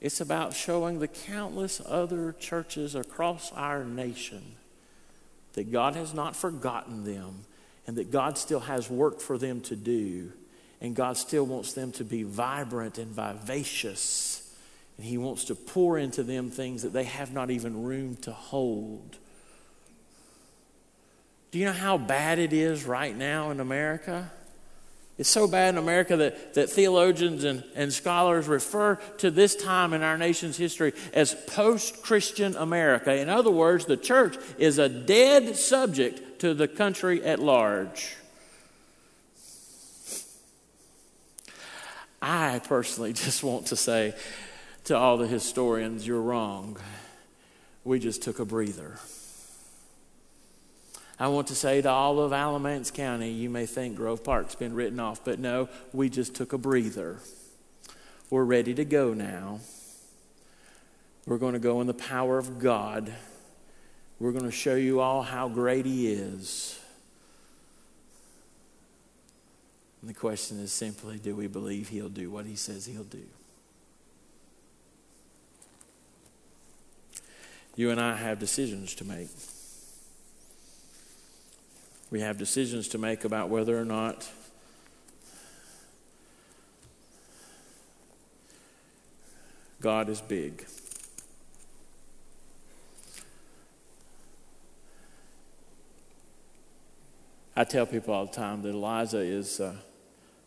It's 0.00 0.20
about 0.20 0.54
showing 0.54 0.98
the 0.98 1.08
countless 1.08 1.80
other 1.84 2.32
churches 2.38 2.94
across 2.94 3.52
our 3.52 3.84
nation 3.84 4.56
that 5.54 5.72
God 5.72 5.96
has 5.96 6.12
not 6.12 6.36
forgotten 6.36 7.04
them 7.04 7.46
and 7.86 7.96
that 7.96 8.10
God 8.10 8.36
still 8.36 8.60
has 8.60 8.90
work 8.90 9.20
for 9.20 9.38
them 9.38 9.60
to 9.62 9.76
do. 9.76 10.32
And 10.80 10.94
God 10.94 11.16
still 11.16 11.46
wants 11.46 11.72
them 11.72 11.92
to 11.92 12.04
be 12.04 12.22
vibrant 12.22 12.98
and 12.98 13.10
vivacious. 13.10 14.54
And 14.98 15.06
He 15.06 15.16
wants 15.16 15.44
to 15.46 15.54
pour 15.54 15.96
into 15.96 16.22
them 16.22 16.50
things 16.50 16.82
that 16.82 16.92
they 16.92 17.04
have 17.04 17.32
not 17.32 17.50
even 17.50 17.84
room 17.84 18.16
to 18.16 18.32
hold. 18.32 19.16
Do 21.50 21.58
you 21.58 21.64
know 21.64 21.72
how 21.72 21.96
bad 21.96 22.38
it 22.38 22.52
is 22.52 22.84
right 22.84 23.16
now 23.16 23.50
in 23.50 23.60
America? 23.60 24.30
It's 25.18 25.30
so 25.30 25.48
bad 25.48 25.74
in 25.74 25.78
America 25.78 26.14
that, 26.16 26.54
that 26.54 26.68
theologians 26.68 27.44
and, 27.44 27.64
and 27.74 27.90
scholars 27.90 28.48
refer 28.48 28.96
to 29.18 29.30
this 29.30 29.56
time 29.56 29.94
in 29.94 30.02
our 30.02 30.18
nation's 30.18 30.58
history 30.58 30.92
as 31.14 31.34
post 31.46 32.02
Christian 32.02 32.54
America. 32.56 33.14
In 33.14 33.30
other 33.30 33.50
words, 33.50 33.86
the 33.86 33.96
church 33.96 34.36
is 34.58 34.78
a 34.78 34.90
dead 34.90 35.56
subject 35.56 36.40
to 36.40 36.52
the 36.52 36.68
country 36.68 37.24
at 37.24 37.38
large. 37.38 38.14
I 42.20 42.60
personally 42.64 43.12
just 43.14 43.42
want 43.42 43.66
to 43.68 43.76
say 43.76 44.14
to 44.84 44.96
all 44.96 45.16
the 45.16 45.26
historians, 45.26 46.06
you're 46.06 46.20
wrong. 46.20 46.76
We 47.84 48.00
just 48.00 48.22
took 48.22 48.38
a 48.38 48.44
breather. 48.44 48.98
I 51.18 51.28
want 51.28 51.46
to 51.48 51.54
say 51.54 51.80
to 51.80 51.88
all 51.88 52.20
of 52.20 52.32
Alamance 52.32 52.90
County, 52.90 53.30
you 53.30 53.48
may 53.48 53.64
think 53.64 53.96
Grove 53.96 54.22
Park's 54.22 54.54
been 54.54 54.74
written 54.74 55.00
off, 55.00 55.24
but 55.24 55.38
no, 55.38 55.68
we 55.92 56.10
just 56.10 56.34
took 56.34 56.52
a 56.52 56.58
breather. 56.58 57.18
We're 58.28 58.44
ready 58.44 58.74
to 58.74 58.84
go 58.84 59.14
now. 59.14 59.60
We're 61.26 61.38
going 61.38 61.54
to 61.54 61.58
go 61.58 61.80
in 61.80 61.86
the 61.86 61.94
power 61.94 62.36
of 62.36 62.58
God. 62.58 63.12
We're 64.20 64.32
going 64.32 64.44
to 64.44 64.50
show 64.50 64.74
you 64.74 65.00
all 65.00 65.22
how 65.22 65.48
great 65.48 65.86
He 65.86 66.12
is. 66.12 66.78
And 70.00 70.10
the 70.10 70.14
question 70.14 70.60
is 70.60 70.70
simply 70.70 71.18
do 71.18 71.34
we 71.34 71.46
believe 71.46 71.88
He'll 71.88 72.10
do 72.10 72.30
what 72.30 72.44
He 72.44 72.56
says 72.56 72.86
He'll 72.86 73.04
do? 73.04 73.24
You 77.74 77.90
and 77.90 78.00
I 78.00 78.16
have 78.16 78.38
decisions 78.38 78.94
to 78.96 79.04
make. 79.04 79.28
We 82.10 82.20
have 82.20 82.38
decisions 82.38 82.88
to 82.88 82.98
make 82.98 83.24
about 83.24 83.48
whether 83.48 83.78
or 83.78 83.84
not 83.84 84.30
God 89.80 90.08
is 90.08 90.20
big. 90.20 90.66
I 97.58 97.64
tell 97.64 97.86
people 97.86 98.12
all 98.12 98.26
the 98.26 98.32
time 98.32 98.62
that 98.62 98.68
Eliza 98.68 99.18
is 99.18 99.60
uh, 99.60 99.74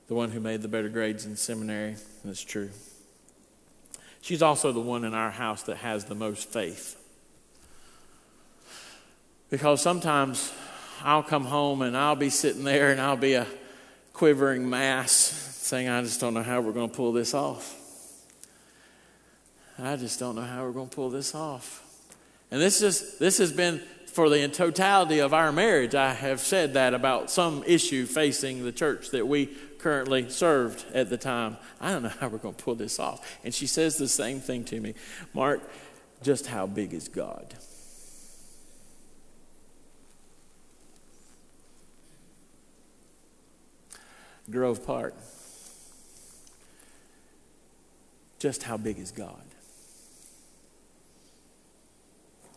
the 0.07 0.13
one 0.13 0.31
who 0.31 0.39
made 0.39 0.61
the 0.61 0.67
better 0.67 0.89
grades 0.89 1.25
in 1.25 1.35
seminary. 1.35 1.95
That's 2.23 2.43
true. 2.43 2.69
She's 4.21 4.41
also 4.41 4.71
the 4.71 4.79
one 4.79 5.03
in 5.03 5.13
our 5.13 5.31
house 5.31 5.63
that 5.63 5.77
has 5.77 6.05
the 6.05 6.15
most 6.15 6.49
faith. 6.49 6.95
Because 9.49 9.81
sometimes 9.81 10.53
I'll 11.03 11.23
come 11.23 11.45
home 11.45 11.81
and 11.81 11.95
I'll 11.95 12.15
be 12.15 12.29
sitting 12.29 12.63
there 12.63 12.91
and 12.91 12.99
I'll 12.99 13.17
be 13.17 13.33
a 13.33 13.47
quivering 14.13 14.69
mass 14.69 15.11
saying, 15.11 15.87
I 15.87 16.01
just 16.01 16.19
don't 16.19 16.33
know 16.33 16.43
how 16.43 16.61
we're 16.61 16.73
going 16.73 16.89
to 16.89 16.95
pull 16.95 17.13
this 17.13 17.33
off. 17.33 17.75
I 19.77 19.95
just 19.95 20.19
don't 20.19 20.35
know 20.35 20.41
how 20.41 20.65
we're 20.65 20.73
going 20.73 20.89
to 20.89 20.95
pull 20.95 21.09
this 21.09 21.33
off. 21.33 21.85
And 22.51 22.61
this, 22.61 22.81
is, 22.81 23.17
this 23.17 23.37
has 23.37 23.51
been 23.53 23.81
for 24.07 24.29
the 24.29 24.47
totality 24.49 25.19
of 25.19 25.33
our 25.33 25.51
marriage, 25.51 25.95
I 25.95 26.13
have 26.13 26.39
said 26.39 26.73
that 26.73 26.93
about 26.93 27.29
some 27.31 27.63
issue 27.65 28.05
facing 28.05 28.63
the 28.63 28.71
church 28.71 29.11
that 29.11 29.27
we 29.27 29.45
currently 29.77 30.29
served 30.29 30.85
at 30.93 31.09
the 31.09 31.17
time. 31.17 31.57
I 31.79 31.91
don't 31.91 32.03
know 32.03 32.09
how 32.09 32.27
we're 32.27 32.39
going 32.39 32.55
to 32.55 32.63
pull 32.63 32.75
this 32.75 32.99
off. 32.99 33.39
And 33.43 33.53
she 33.53 33.67
says 33.67 33.97
the 33.97 34.07
same 34.07 34.39
thing 34.39 34.65
to 34.65 34.81
me 34.81 34.95
Mark, 35.33 35.61
just 36.23 36.47
how 36.47 36.67
big 36.67 36.93
is 36.93 37.07
God? 37.07 37.55
Grove 44.49 44.85
Park. 44.85 45.13
Just 48.39 48.63
how 48.63 48.77
big 48.77 48.97
is 48.97 49.11
God? 49.11 49.43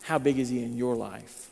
How 0.03 0.17
big 0.17 0.39
is 0.39 0.49
He 0.49 0.63
in 0.63 0.77
your 0.77 0.95
life? 0.95 1.49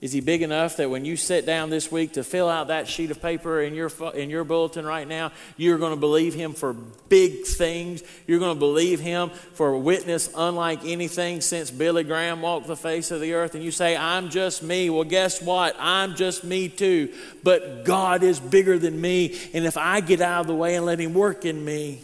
Is 0.00 0.12
he 0.12 0.20
big 0.20 0.40
enough 0.40 0.78
that 0.78 0.88
when 0.88 1.04
you 1.04 1.14
sit 1.14 1.44
down 1.44 1.68
this 1.68 1.92
week 1.92 2.14
to 2.14 2.24
fill 2.24 2.48
out 2.48 2.68
that 2.68 2.88
sheet 2.88 3.10
of 3.10 3.20
paper 3.20 3.60
in 3.60 3.74
your, 3.74 3.90
in 4.14 4.30
your 4.30 4.44
bulletin 4.44 4.86
right 4.86 5.06
now, 5.06 5.30
you're 5.58 5.76
going 5.76 5.92
to 5.92 6.00
believe 6.00 6.32
him 6.32 6.54
for 6.54 6.72
big 6.72 7.44
things? 7.44 8.02
You're 8.26 8.38
going 8.38 8.56
to 8.56 8.58
believe 8.58 9.00
him 9.00 9.28
for 9.28 9.68
a 9.72 9.78
witness 9.78 10.30
unlike 10.34 10.86
anything 10.86 11.42
since 11.42 11.70
Billy 11.70 12.02
Graham 12.02 12.40
walked 12.40 12.66
the 12.66 12.76
face 12.76 13.10
of 13.10 13.20
the 13.20 13.34
earth? 13.34 13.54
And 13.54 13.62
you 13.62 13.70
say, 13.70 13.94
I'm 13.94 14.30
just 14.30 14.62
me. 14.62 14.88
Well, 14.88 15.04
guess 15.04 15.42
what? 15.42 15.76
I'm 15.78 16.16
just 16.16 16.44
me 16.44 16.70
too. 16.70 17.12
But 17.42 17.84
God 17.84 18.22
is 18.22 18.40
bigger 18.40 18.78
than 18.78 18.98
me. 18.98 19.38
And 19.52 19.66
if 19.66 19.76
I 19.76 20.00
get 20.00 20.22
out 20.22 20.40
of 20.40 20.46
the 20.46 20.54
way 20.54 20.76
and 20.76 20.86
let 20.86 20.98
him 20.98 21.12
work 21.12 21.44
in 21.44 21.62
me, 21.62 22.00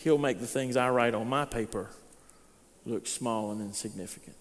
he'll 0.00 0.18
make 0.18 0.38
the 0.38 0.46
things 0.46 0.76
I 0.76 0.90
write 0.90 1.14
on 1.14 1.30
my 1.30 1.46
paper 1.46 1.88
look 2.84 3.06
small 3.06 3.52
and 3.52 3.62
insignificant. 3.62 4.36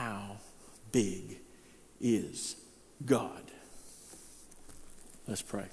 How 0.00 0.38
big 0.92 1.40
is 2.00 2.56
God? 3.04 3.42
Let's 5.28 5.42
pray. 5.42 5.66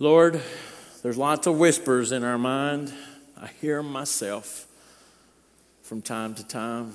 Lord, 0.00 0.42
there's 1.04 1.16
lots 1.16 1.46
of 1.46 1.56
whispers 1.56 2.10
in 2.10 2.24
our 2.24 2.36
mind. 2.36 2.92
I 3.40 3.50
hear 3.60 3.84
myself 3.84 4.66
from 5.84 6.02
time 6.02 6.34
to 6.34 6.44
time. 6.44 6.94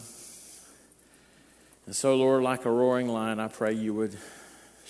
And 1.85 1.95
so, 1.95 2.17
Lord, 2.17 2.43
like 2.43 2.65
a 2.65 2.69
roaring 2.69 3.07
lion, 3.07 3.39
I 3.39 3.47
pray 3.47 3.71
you 3.71 3.93
would 3.93 4.17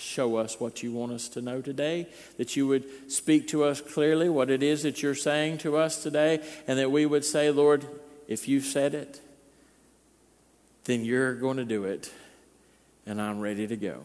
show 0.00 0.36
us 0.36 0.58
what 0.58 0.82
you 0.82 0.92
want 0.92 1.12
us 1.12 1.28
to 1.28 1.42
know 1.42 1.60
today, 1.60 2.06
that 2.36 2.56
you 2.56 2.66
would 2.66 3.10
speak 3.10 3.48
to 3.48 3.64
us 3.64 3.80
clearly 3.80 4.28
what 4.28 4.50
it 4.50 4.62
is 4.62 4.82
that 4.82 5.02
you're 5.02 5.14
saying 5.14 5.58
to 5.58 5.76
us 5.76 6.02
today, 6.02 6.42
and 6.66 6.78
that 6.78 6.90
we 6.90 7.06
would 7.06 7.24
say, 7.24 7.50
Lord, 7.50 7.86
if 8.26 8.48
you 8.48 8.60
said 8.60 8.94
it, 8.94 9.20
then 10.84 11.04
you're 11.04 11.34
going 11.34 11.58
to 11.58 11.64
do 11.64 11.84
it, 11.84 12.12
and 13.06 13.20
I'm 13.20 13.40
ready 13.40 13.66
to 13.66 13.76
go. 13.76 14.02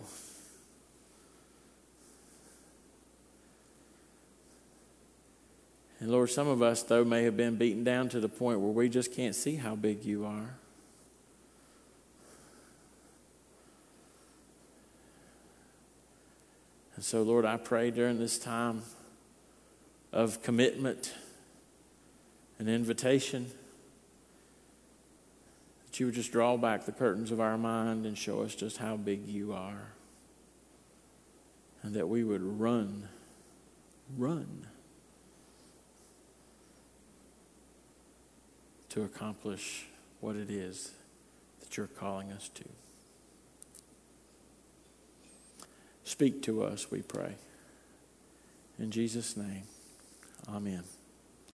And 5.99 6.11
Lord, 6.11 6.29
some 6.29 6.47
of 6.47 6.61
us, 6.61 6.83
though, 6.83 7.05
may 7.05 7.23
have 7.23 7.37
been 7.37 7.55
beaten 7.55 7.83
down 7.83 8.09
to 8.09 8.19
the 8.19 8.29
point 8.29 8.59
where 8.59 8.71
we 8.71 8.89
just 8.89 9.13
can't 9.13 9.33
see 9.33 9.55
how 9.55 9.75
big 9.75 10.03
you 10.03 10.25
are. 10.25 10.55
And 16.95 17.03
so, 17.03 17.23
Lord, 17.23 17.45
I 17.45 17.57
pray 17.57 17.91
during 17.91 18.19
this 18.19 18.39
time 18.39 18.83
of 20.13 20.41
commitment 20.41 21.13
and 22.57 22.69
invitation 22.69 23.51
that 25.85 25.99
you 25.99 26.05
would 26.05 26.15
just 26.15 26.31
draw 26.31 26.55
back 26.55 26.85
the 26.85 26.93
curtains 26.93 27.31
of 27.31 27.41
our 27.41 27.57
mind 27.57 28.05
and 28.05 28.17
show 28.17 28.41
us 28.41 28.55
just 28.55 28.77
how 28.77 28.95
big 28.95 29.27
you 29.27 29.51
are. 29.51 29.91
And 31.83 31.93
that 31.95 32.07
we 32.07 32.23
would 32.23 32.41
run, 32.41 33.09
run 34.17 34.65
to 38.89 39.03
accomplish 39.03 39.85
what 40.21 40.37
it 40.37 40.49
is 40.49 40.91
that 41.59 41.75
you're 41.75 41.87
calling 41.87 42.31
us 42.31 42.49
to. 42.55 42.63
Speak 46.05 46.41
to 46.43 46.63
us, 46.63 46.89
we 46.91 47.01
pray. 47.01 47.35
In 48.79 48.91
Jesus' 48.91 49.35
name, 49.35 49.63
amen. 50.47 50.83